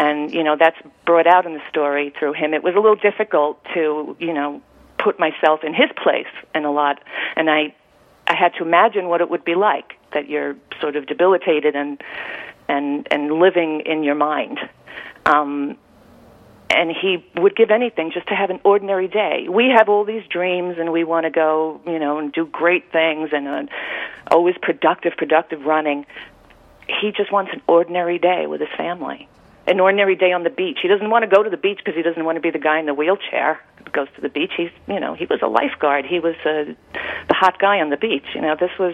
[0.01, 2.53] and you know that's brought out in the story through him.
[2.55, 4.61] It was a little difficult to you know
[4.97, 6.99] put myself in his place in a lot,
[7.35, 7.75] and I
[8.27, 12.01] I had to imagine what it would be like that you're sort of debilitated and
[12.67, 14.59] and and living in your mind.
[15.25, 15.77] Um,
[16.71, 19.47] and he would give anything just to have an ordinary day.
[19.49, 22.93] We have all these dreams, and we want to go, you know, and do great
[22.93, 23.63] things, and uh,
[24.31, 26.05] always productive, productive running.
[26.87, 29.27] He just wants an ordinary day with his family
[29.71, 30.79] an ordinary day on the beach.
[30.81, 32.59] He doesn't want to go to the beach because he doesn't want to be the
[32.59, 34.51] guy in the wheelchair that goes to the beach.
[34.55, 36.05] He's, you know, he was a lifeguard.
[36.05, 36.73] He was uh,
[37.27, 38.25] the hot guy on the beach.
[38.35, 38.93] You know, this was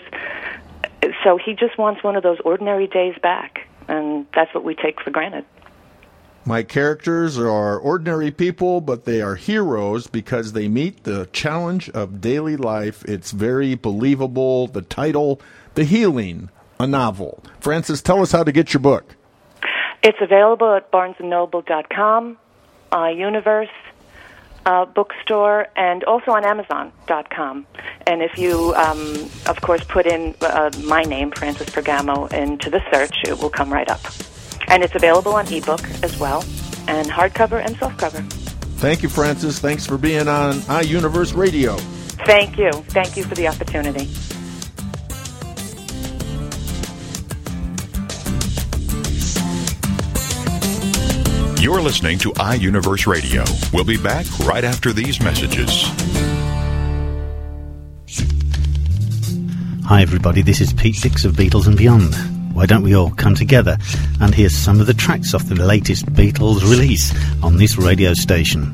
[1.23, 5.01] so he just wants one of those ordinary days back, and that's what we take
[5.01, 5.45] for granted.
[6.45, 12.21] My characters are ordinary people, but they are heroes because they meet the challenge of
[12.21, 13.03] daily life.
[13.03, 14.67] It's very believable.
[14.67, 15.41] The title,
[15.73, 17.43] The Healing, a novel.
[17.59, 19.16] Frances, tell us how to get your book.
[20.03, 22.37] It's available at barnesandnoble.com,
[22.91, 23.69] uh, Universe
[24.65, 27.65] uh, bookstore, and also on Amazon.com.
[28.05, 32.81] And if you, um, of course, put in uh, my name, Frances Pergamo, into the
[32.91, 34.01] search, it will come right up.
[34.67, 36.43] And it's available on ebook as well,
[36.87, 38.29] and hardcover and softcover.
[38.77, 39.59] Thank you, Frances.
[39.59, 41.77] Thanks for being on iUniverse Radio.
[42.25, 42.71] Thank you.
[42.71, 44.05] Thank you for the opportunity.
[51.67, 53.43] You're listening to iUniverse Radio.
[53.73, 55.83] We'll be back right after these messages.
[59.83, 60.41] Hi, everybody.
[60.41, 62.15] This is Pete Dix of Beatles and Beyond.
[62.55, 63.77] Why don't we all come together
[64.21, 68.73] and hear some of the tracks off the latest Beatles release on this radio station?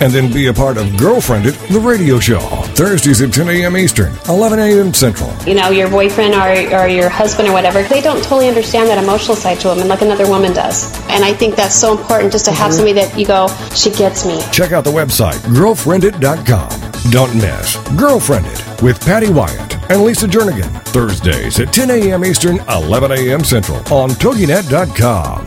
[0.00, 2.40] and then be a part of Girlfriended, the radio show.
[2.74, 3.76] Thursdays at 10 a.m.
[3.76, 4.92] Eastern, 11 a.m.
[4.92, 5.32] Central.
[5.46, 9.02] You know, your boyfriend or, or your husband or whatever, they don't totally understand that
[9.02, 10.92] emotional side to women like another woman does.
[11.08, 12.76] And I think that's so important just to have mm-hmm.
[12.76, 14.40] somebody that you go, she gets me.
[14.52, 16.84] Check out the website, girlfriended.com.
[17.10, 20.70] Don't miss Girlfriended with Patty Wyatt and Lisa Jernigan.
[20.86, 22.24] Thursdays at 10 a.m.
[22.24, 23.44] Eastern, 11 a.m.
[23.44, 25.46] Central on TogiNet.com.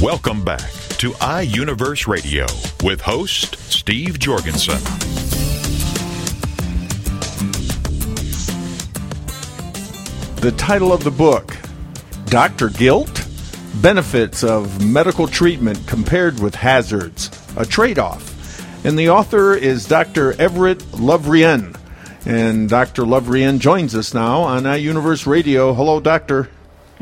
[0.00, 2.46] Welcome back to iUniverse Radio
[2.84, 4.78] with host Steve Jorgensen.
[10.36, 11.56] The title of the book
[12.26, 12.68] Dr.
[12.68, 13.26] Guilt
[13.82, 18.86] Benefits of Medical Treatment Compared with Hazards, a trade off.
[18.86, 20.40] And the author is Dr.
[20.40, 21.76] Everett Lovrien.
[22.24, 23.02] And Dr.
[23.02, 25.74] Lovrien joins us now on iUniverse Radio.
[25.74, 26.48] Hello, Doctor.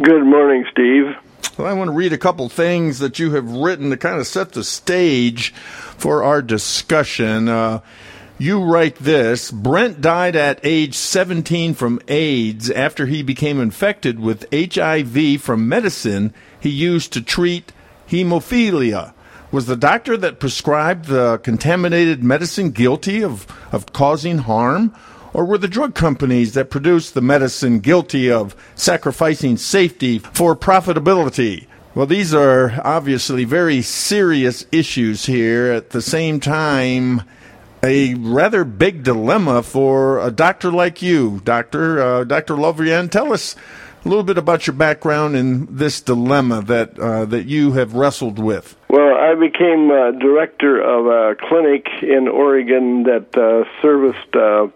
[0.00, 1.09] Good morning, Steve.
[1.64, 4.52] I want to read a couple things that you have written to kind of set
[4.52, 5.52] the stage
[5.96, 7.48] for our discussion.
[7.48, 7.80] Uh,
[8.38, 14.46] you write this Brent died at age 17 from AIDS after he became infected with
[14.52, 17.72] HIV from medicine he used to treat
[18.08, 19.12] hemophilia.
[19.52, 24.94] Was the doctor that prescribed the contaminated medicine guilty of, of causing harm?
[25.32, 31.66] Or were the drug companies that produced the medicine guilty of sacrificing safety for profitability?
[31.94, 35.72] Well, these are obviously very serious issues here.
[35.72, 37.22] At the same time,
[37.82, 43.10] a rather big dilemma for a doctor like you, Doctor uh, Doctor Lovrien.
[43.10, 43.56] Tell us
[44.04, 48.38] a little bit about your background in this dilemma that uh, that you have wrestled
[48.38, 48.76] with.
[48.88, 54.68] Well, I became uh, director of a clinic in Oregon that uh, serviced uh,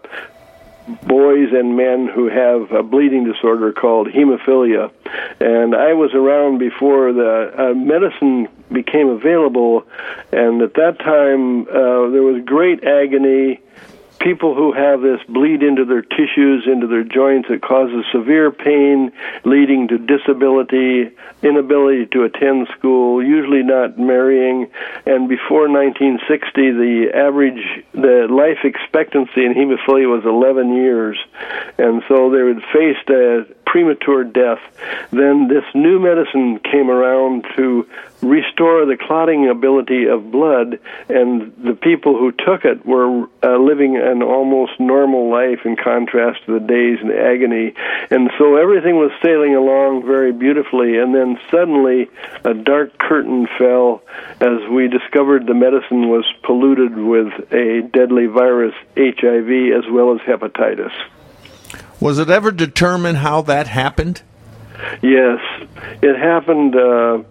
[0.87, 4.91] boys and men who have a bleeding disorder called hemophilia.
[5.39, 9.85] And I was around before the uh, medicine became available,
[10.31, 13.61] and at that time uh, there was great agony
[14.19, 17.49] people who have this bleed into their tissues, into their joints.
[17.49, 19.11] It causes severe pain,
[19.43, 21.11] leading to disability,
[21.41, 24.67] inability to attend school, usually not marrying.
[25.05, 31.17] And before 1960, the average, the life expectancy in hemophilia was 11 years.
[31.77, 34.59] And so they would face a premature death.
[35.11, 37.87] Then this new medicine came around to
[38.21, 43.97] restore the clotting ability of blood, and the people who took it were uh, living
[44.05, 47.73] an almost normal life in contrast to the days in agony.
[48.09, 52.09] And so everything was sailing along very beautifully, and then suddenly
[52.43, 54.03] a dark curtain fell
[54.39, 60.21] as we discovered the medicine was polluted with a deadly virus, HIV, as well as
[60.21, 60.91] hepatitis.
[61.99, 64.21] Was it ever determined how that happened?
[65.01, 65.39] Yes,
[66.01, 66.75] it happened.
[66.75, 67.23] Uh,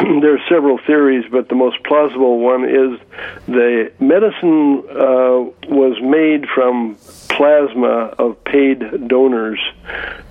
[0.22, 2.98] there are several theories, but the most plausible one is
[3.46, 6.96] the medicine uh, was made from
[7.28, 9.60] plasma of paid donors.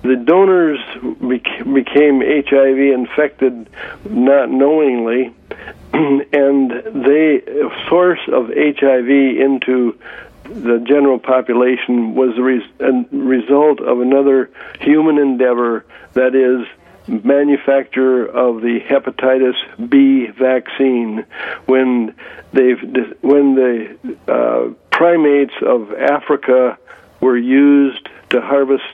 [0.02, 0.80] The donors
[1.20, 3.70] bec- became HIV infected
[4.08, 5.32] not knowingly,
[5.92, 9.96] and the source of HIV into
[10.44, 14.50] the general population was a, res- a result of another
[14.80, 16.66] human endeavor that is
[17.10, 21.24] manufacturer of the hepatitis B vaccine
[21.66, 22.14] when
[22.52, 22.80] they've
[23.20, 23.96] when the
[24.28, 26.78] uh, primates of Africa
[27.20, 28.84] were used to harvest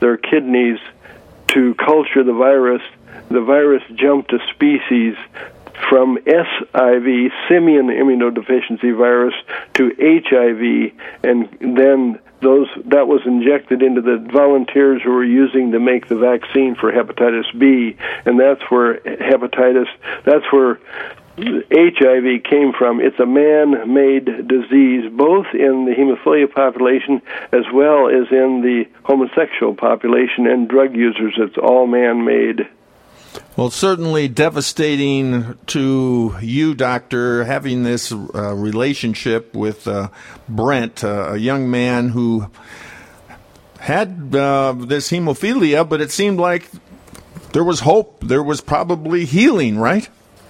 [0.00, 0.78] their kidneys
[1.48, 2.82] to culture the virus.
[3.30, 5.14] The virus jumped a species
[5.88, 9.34] from SIV, simian immunodeficiency virus,
[9.74, 10.92] to HIV,
[11.22, 16.16] and then those that was injected into the volunteers who were using to make the
[16.16, 19.88] vaccine for hepatitis B, and that's where hepatitis
[20.24, 20.78] that's where
[21.38, 23.00] HIV came from.
[23.00, 27.22] It's a man made disease, both in the hemophilia population
[27.52, 31.34] as well as in the homosexual population and drug users.
[31.38, 32.68] It's all man made.
[33.56, 40.08] Well, certainly devastating to you, Doctor, having this uh, relationship with uh,
[40.48, 42.50] Brent, uh, a young man who
[43.78, 46.70] had uh, this hemophilia, but it seemed like
[47.52, 48.20] there was hope.
[48.20, 50.08] There was probably healing, right?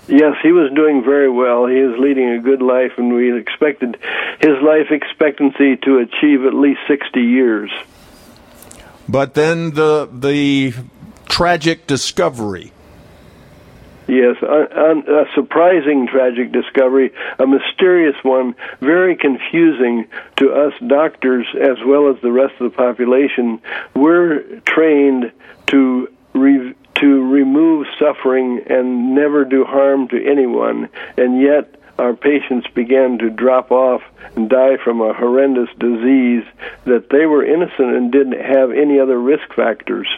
[0.08, 1.66] Yes, he was doing very well.
[1.66, 3.96] He is leading a good life, and we expected
[4.40, 7.70] his life expectancy to achieve at least 60 years.
[9.08, 10.74] But then the the
[11.28, 12.72] tragic discovery.
[14.08, 20.06] Yes, a, a, surprising tragic discovery, a mysterious one, very confusing
[20.36, 23.62] to us doctors as well as the rest of the population.
[23.94, 25.32] We're trained
[25.68, 32.66] to re- to remove suffering and never do harm to anyone, and yet our patients
[32.74, 34.02] began to drop off
[34.34, 36.44] and die from a horrendous disease
[36.84, 40.08] that they were innocent and didn't have any other risk factors.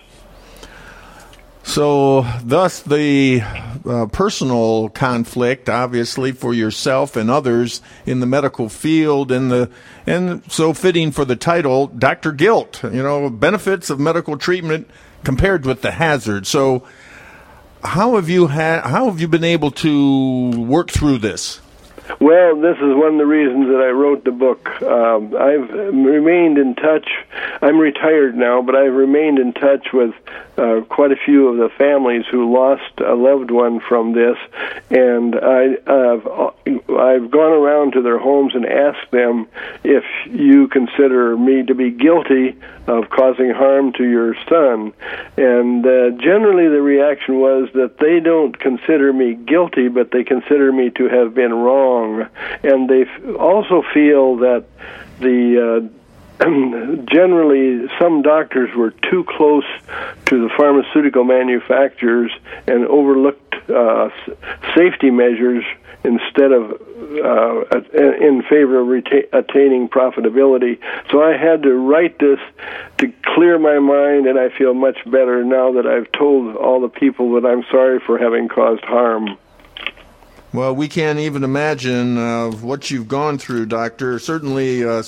[1.64, 3.42] So, thus, the
[3.88, 9.70] uh, personal conflict, obviously, for yourself and others in the medical field, and the
[10.06, 12.82] and so fitting for the title, Doctor Guilt.
[12.84, 14.88] You know, benefits of medical treatment
[15.24, 16.46] compared with the hazard.
[16.46, 16.86] So,
[17.82, 18.82] how have you had?
[18.84, 21.60] How have you been able to work through this?
[22.20, 24.68] Well, this is one of the reasons that I wrote the book.
[24.82, 27.08] Um, I've remained in touch.
[27.62, 30.14] I'm retired now, but I've remained in touch with
[30.58, 34.36] uh, quite a few of the families who lost a loved one from this,
[34.90, 39.46] and I, uh, I've gone around to their homes and asked them
[39.82, 42.56] if you consider me to be guilty
[42.86, 44.92] of causing harm to your son.
[45.36, 50.72] And uh, generally, the reaction was that they don't consider me guilty, but they consider
[50.72, 52.28] me to have been wrong.
[52.62, 54.64] And they f- also feel that
[55.20, 56.03] the uh,
[56.40, 59.64] generally some doctors were too close
[60.26, 62.32] to the pharmaceutical manufacturers
[62.66, 64.10] and overlooked uh,
[64.74, 65.64] safety measures
[66.02, 67.64] instead of uh,
[67.94, 70.78] in favor of reta- attaining profitability.
[71.10, 72.38] So I had to write this
[72.98, 76.88] to clear my mind, and I feel much better now that I've told all the
[76.88, 79.38] people that I'm sorry for having caused harm.
[80.54, 84.20] Well, we can't even imagine uh, what you've gone through, Doctor.
[84.20, 85.02] Certainly, uh,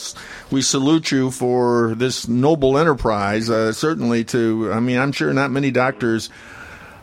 [0.51, 3.49] we salute you for this noble enterprise.
[3.49, 6.31] Uh, certainly, to, I mean, I'm sure not many doctors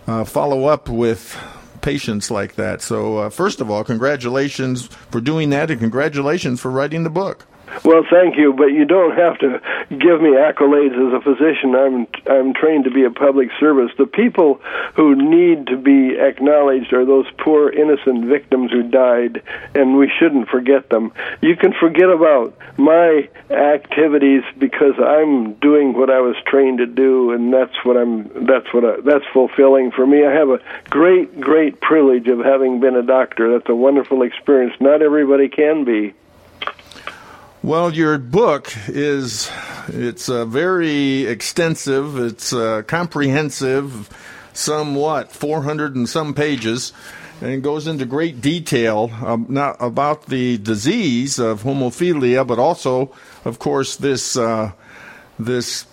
[0.07, 1.39] uh, follow up with
[1.79, 2.81] patients like that.
[2.81, 7.45] So, uh, first of all, congratulations for doing that, and congratulations for writing the book.
[7.83, 9.59] Well, thank you, but you don't have to
[9.89, 11.75] give me accolades as a physician.
[11.75, 13.91] I'm I'm trained to be a public service.
[13.97, 14.61] The people
[14.95, 19.41] who need to be acknowledged are those poor innocent victims who died,
[19.75, 21.11] and we shouldn't forget them.
[21.41, 27.31] You can forget about my activities because I'm doing what I was trained to do,
[27.31, 30.25] and that's what I'm that's what I, that's fulfilling for me.
[30.25, 30.59] I have a
[30.89, 33.51] great great privilege of having been a doctor.
[33.51, 34.73] That's a wonderful experience.
[34.79, 36.13] Not everybody can be.
[37.63, 39.49] Well, your book is
[39.87, 42.17] it's uh, very extensive.
[42.17, 44.09] It's uh, comprehensive,
[44.51, 46.91] somewhat 400 and some pages,
[47.39, 53.59] and goes into great detail um, not about the disease of hemophilia, but also, of
[53.59, 54.73] course, this uh,
[55.39, 55.85] this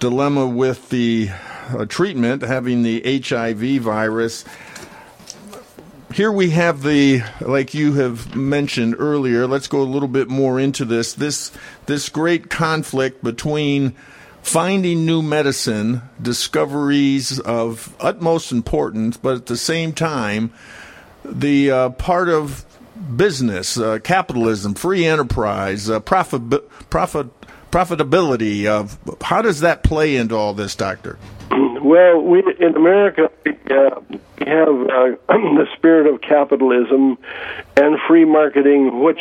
[0.00, 1.30] dilemma with the
[1.70, 4.44] uh, treatment, having the HIV virus
[6.14, 10.60] here we have the like you have mentioned earlier let's go a little bit more
[10.60, 11.12] into this.
[11.12, 11.50] This
[11.86, 13.96] this great conflict between
[14.40, 20.52] finding new medicine discoveries of utmost importance but at the same time
[21.24, 22.64] the uh, part of
[23.16, 26.42] business uh, capitalism free enterprise uh, profit
[26.90, 27.26] profit
[27.72, 31.18] profitability of how does that play into all this doctor
[31.82, 37.18] well, we in America we, uh, we have uh, the spirit of capitalism
[37.76, 39.20] and free marketing, which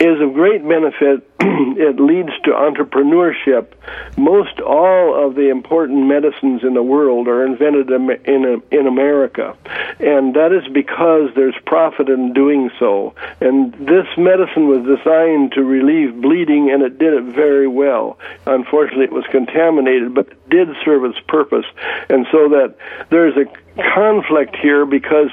[0.00, 1.28] is of great benefit.
[1.40, 3.72] it leads to entrepreneurship.
[4.16, 9.56] Most all of the important medicines in the world are invented in in America,
[9.98, 13.14] and that is because there's profit in doing so.
[13.40, 18.18] And this medicine was designed to relieve bleeding, and it did it very well.
[18.46, 21.66] Unfortunately, it was contaminated, but it did serve its purpose.
[22.08, 22.74] And so that
[23.10, 23.46] there's a
[23.94, 25.30] conflict here because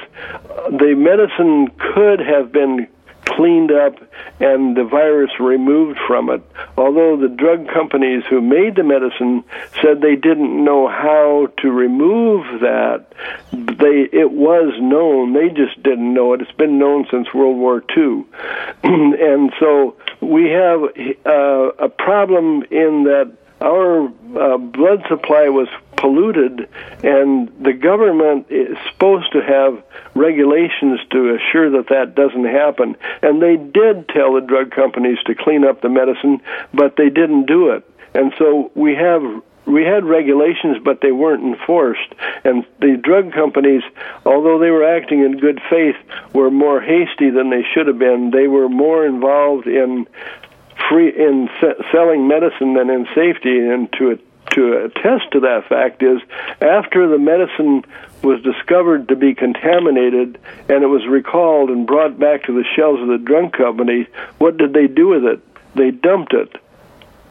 [0.70, 2.86] the medicine could have been
[3.36, 3.94] cleaned up
[4.40, 6.42] and the virus removed from it.
[6.76, 9.44] Although the drug companies who made the medicine
[9.82, 13.06] said they didn't know how to remove that,
[13.52, 15.32] they it was known.
[15.32, 16.40] They just didn't know it.
[16.40, 18.24] It's been known since World War II,
[18.82, 20.82] and so we have
[21.26, 25.68] uh, a problem in that our uh, blood supply was
[25.98, 26.68] polluted,
[27.02, 29.82] and the government is supposed to have
[30.14, 32.96] regulations to assure that that doesn't happen.
[33.22, 36.40] And they did tell the drug companies to clean up the medicine,
[36.72, 37.84] but they didn't do it.
[38.14, 39.22] And so we have
[39.66, 42.14] we had regulations, but they weren't enforced.
[42.42, 43.82] And the drug companies,
[44.24, 45.96] although they were acting in good faith,
[46.32, 48.30] were more hasty than they should have been.
[48.30, 50.06] They were more involved in
[50.88, 53.58] free in se- selling medicine than in safety.
[53.58, 54.18] And to
[54.50, 56.20] to attest to that fact is
[56.60, 57.84] after the medicine
[58.22, 60.38] was discovered to be contaminated
[60.68, 64.06] and it was recalled and brought back to the shelves of the drug company,
[64.38, 65.40] what did they do with it?
[65.74, 66.56] They dumped it.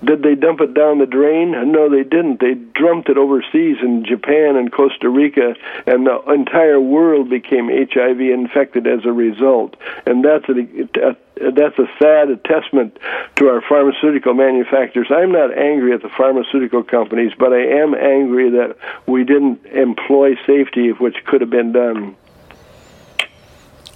[0.04, 1.52] Did they dump it down the drain?
[1.72, 2.39] No, they didn't.
[2.39, 5.56] They dumped it overseas in Japan and Costa Rica,
[5.88, 9.76] and the entire world became HIV infected as a result.
[10.06, 11.16] And that's a,
[11.52, 13.00] that's a sad testament
[13.38, 15.08] to our pharmaceutical manufacturers.
[15.10, 18.78] I'm not angry at the pharmaceutical companies, but I am angry that
[19.08, 22.16] we didn't employ safety, which could have been done.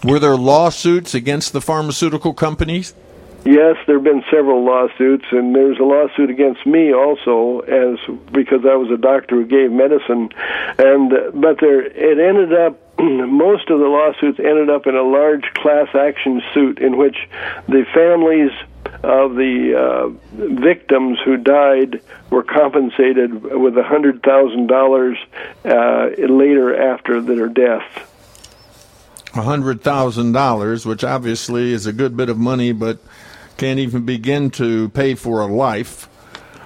[0.04, 2.96] Were there lawsuits against the pharmaceutical companies?
[3.44, 7.98] Yes, there have been several lawsuits, and there's a lawsuit against me also, as
[8.32, 10.30] because I was a doctor who gave medicine,
[10.78, 12.80] and but there it ended up.
[13.02, 17.18] Most of the lawsuits ended up in a large class action suit in which
[17.68, 18.52] the families
[19.04, 20.10] of the uh,
[20.62, 25.18] victims who died were compensated with a hundred thousand uh, dollars
[25.64, 28.08] later after their death.
[29.34, 33.00] A hundred thousand dollars, which obviously is a good bit of money, but
[33.58, 36.08] can't even begin to pay for a life.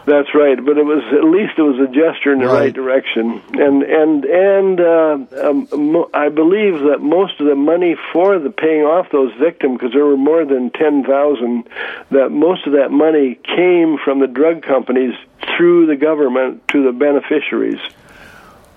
[0.06, 2.74] That's right, but it was at least it was a gesture in the right, right
[2.74, 5.18] direction, and and and uh,
[5.50, 9.94] um, I believe that most of the money for the paying off those victims, because
[9.94, 11.68] there were more than ten thousand,
[12.12, 15.16] that most of that money came from the drug companies
[15.58, 17.80] through the government to the beneficiaries.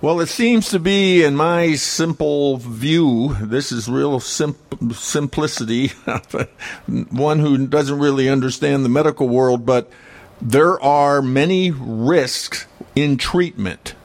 [0.00, 4.54] Well, it seems to be, in my simple view, this is real sim-
[4.92, 5.88] simplicity,
[7.10, 9.90] one who doesn't really understand the medical world, but
[10.40, 13.96] there are many risks in treatment.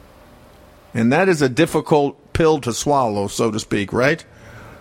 [0.96, 4.26] And that is a difficult pill to swallow, so to speak, right?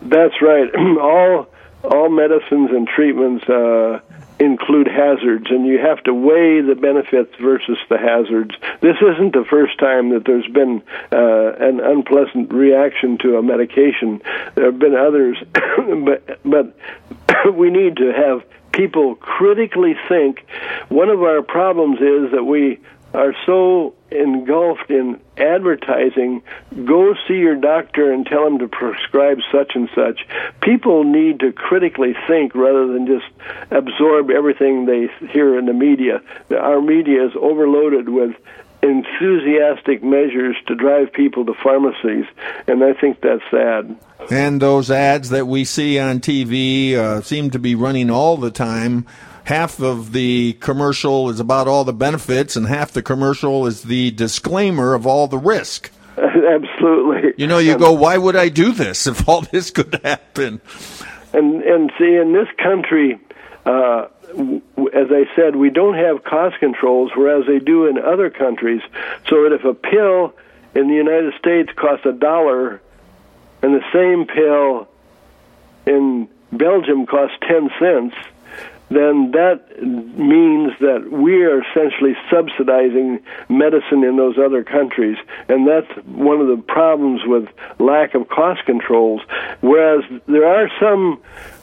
[0.00, 0.74] That's right.
[0.98, 1.46] all
[1.84, 4.00] all medicines and treatments uh,
[4.42, 8.54] include hazards, and you have to weigh the benefits versus the hazards.
[8.80, 10.82] This isn't the first time that there's been
[11.12, 14.20] uh, an unpleasant reaction to a medication.
[14.54, 15.36] There have been others,
[16.04, 16.76] but but
[17.54, 20.46] we need to have people critically think.
[20.88, 22.80] One of our problems is that we
[23.14, 26.42] are so engulfed in advertising,
[26.84, 30.26] go see your doctor and tell him to prescribe such and such.
[30.60, 33.26] People need to critically think rather than just
[33.70, 36.22] absorb everything they hear in the media.
[36.50, 38.34] Our media is overloaded with
[38.82, 42.24] enthusiastic measures to drive people to pharmacies,
[42.66, 43.96] and I think that's sad.
[44.30, 48.50] And those ads that we see on TV uh, seem to be running all the
[48.50, 49.06] time
[49.44, 54.10] half of the commercial is about all the benefits, and half the commercial is the
[54.12, 55.90] disclaimer of all the risk.
[56.16, 57.34] Absolutely.
[57.36, 60.60] You know, you go, why would I do this if all this could happen?
[61.32, 63.18] And and see, in this country,
[63.64, 64.08] uh,
[64.92, 68.82] as I said, we don't have cost controls, whereas they do in other countries.
[69.28, 70.34] So that if a pill
[70.74, 72.82] in the United States costs a dollar,
[73.62, 74.88] and the same pill
[75.86, 78.14] in Belgium costs ten cents,
[78.94, 85.16] then that means that we are essentially subsidizing medicine in those other countries.
[85.48, 89.22] And that's one of the problems with lack of cost controls.
[89.60, 91.20] Whereas there are some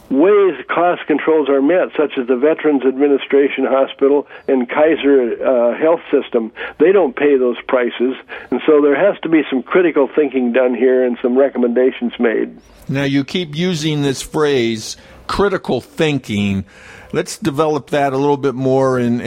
[0.09, 6.01] ways cost controls are met, such as the Veterans Administration Hospital and Kaiser uh, Health
[6.11, 6.51] System.
[6.79, 8.15] They don't pay those prices,
[8.49, 12.57] and so there has to be some critical thinking done here and some recommendations made.
[12.87, 16.65] Now, you keep using this phrase, critical thinking
[17.11, 19.19] let's develop that a little bit more in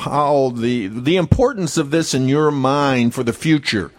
[0.00, 3.92] how the the importance of this in your mind for the future.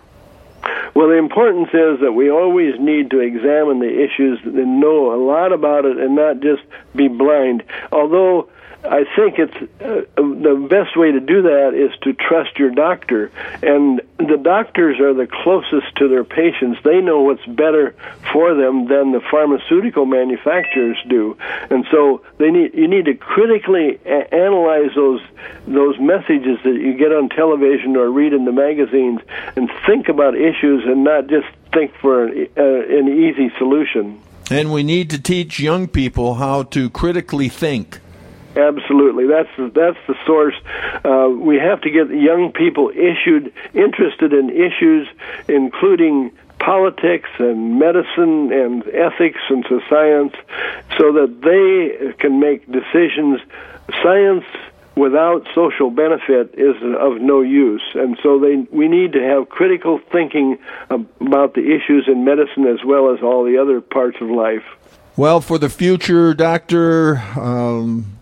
[0.95, 5.19] Well, the importance is that we always need to examine the issues and know a
[5.23, 6.63] lot about it and not just
[6.95, 7.63] be blind.
[7.91, 8.49] Although
[8.83, 13.31] I think it's uh, the best way to do that is to trust your doctor.
[13.61, 16.79] And the doctors are the closest to their patients.
[16.83, 17.95] They know what's better
[18.31, 21.37] for them than the pharmaceutical manufacturers do.
[21.69, 25.21] And so they need you need to critically a- analyze those
[25.67, 29.21] those messages that you get on television or read in the magazines
[29.55, 34.21] and think about issues and not just think for an, uh, an easy solution.
[34.49, 37.99] And we need to teach young people how to critically think.
[38.57, 40.55] Absolutely, that's that's the source.
[41.05, 45.07] Uh, we have to get young people issued interested in issues,
[45.47, 50.33] including politics and medicine and ethics and science,
[50.97, 53.39] so that they can make decisions.
[54.01, 54.43] Science
[54.95, 57.83] without social benefit is of no use.
[57.93, 60.57] And so they, we need to have critical thinking
[60.89, 64.63] about the issues in medicine as well as all the other parts of life.
[65.15, 68.16] Well, for the future, Doctor, um,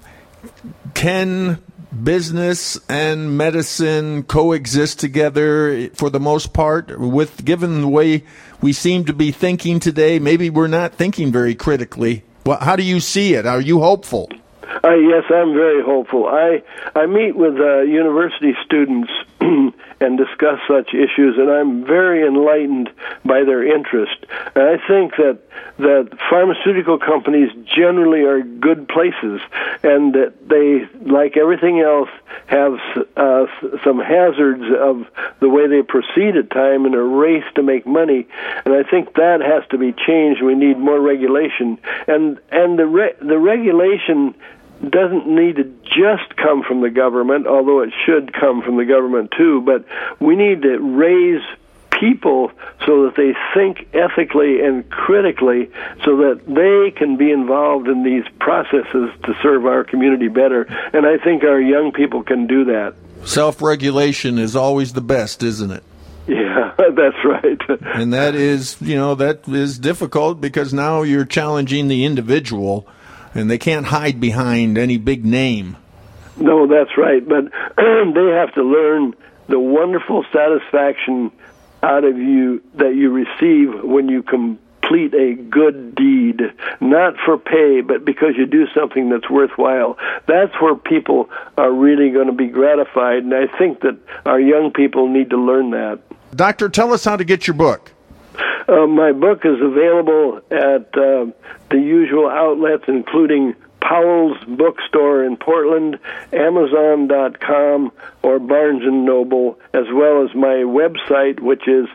[0.95, 1.61] can
[2.03, 6.99] business and medicine coexist together for the most part?
[6.99, 8.23] With given the way
[8.61, 12.23] we seem to be thinking today maybe we're not thinking very critically.
[12.45, 13.45] Well, how do you see it?
[13.45, 14.29] Are you hopeful
[14.83, 16.27] uh, yes, I'm very hopeful.
[16.27, 16.63] I
[16.95, 22.89] I meet with uh, university students and discuss such issues, and I'm very enlightened
[23.23, 24.25] by their interest.
[24.55, 25.39] And I think that
[25.77, 29.41] that pharmaceutical companies generally are good places,
[29.83, 32.09] and that they, like everything else,
[32.47, 32.77] have
[33.17, 33.45] uh,
[33.83, 35.05] some hazards of
[35.39, 38.27] the way they proceed at time in a race to make money.
[38.65, 40.41] And I think that has to be changed.
[40.41, 44.35] We need more regulation, and and the re- the regulation
[44.91, 49.31] doesn't need to just come from the government, although it should come from the government
[49.37, 49.85] too, but
[50.19, 51.41] we need to raise
[51.99, 52.51] people
[52.85, 55.69] so that they think ethically and critically
[56.03, 60.63] so that they can be involved in these processes to serve our community better.
[60.93, 62.95] And I think our young people can do that.
[63.23, 65.83] Self regulation is always the best, isn't it?
[66.27, 67.61] Yeah, that's right.
[67.95, 72.87] and that is, you know, that is difficult because now you're challenging the individual
[73.35, 75.77] and they can't hide behind any big name.
[76.37, 77.27] No, that's right.
[77.27, 77.45] But
[77.77, 79.13] they have to learn
[79.47, 81.31] the wonderful satisfaction
[81.83, 86.41] out of you that you receive when you complete a good deed,
[86.81, 89.97] not for pay, but because you do something that's worthwhile.
[90.27, 94.71] That's where people are really going to be gratified, and I think that our young
[94.71, 95.99] people need to learn that.
[96.35, 97.91] Doctor, tell us how to get your book.
[98.67, 101.27] Uh, my book is available at uh,
[101.69, 105.99] the usual outlets, including Powell's Bookstore in Portland,
[106.33, 107.91] Amazon.com,
[108.23, 111.87] or Barnes and Noble, as well as my website, which is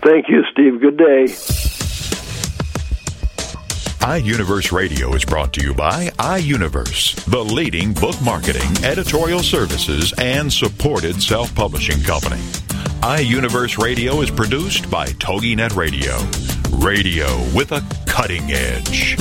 [0.04, 0.80] Thank you, Steve.
[0.82, 1.26] Good day.
[4.00, 10.52] iUniverse Radio is brought to you by iUniverse, the leading book marketing, editorial services, and
[10.52, 12.42] supported self publishing company.
[13.02, 16.18] iUniverse Radio is produced by TogiNet Radio.
[16.78, 19.18] Radio with a cutting edge.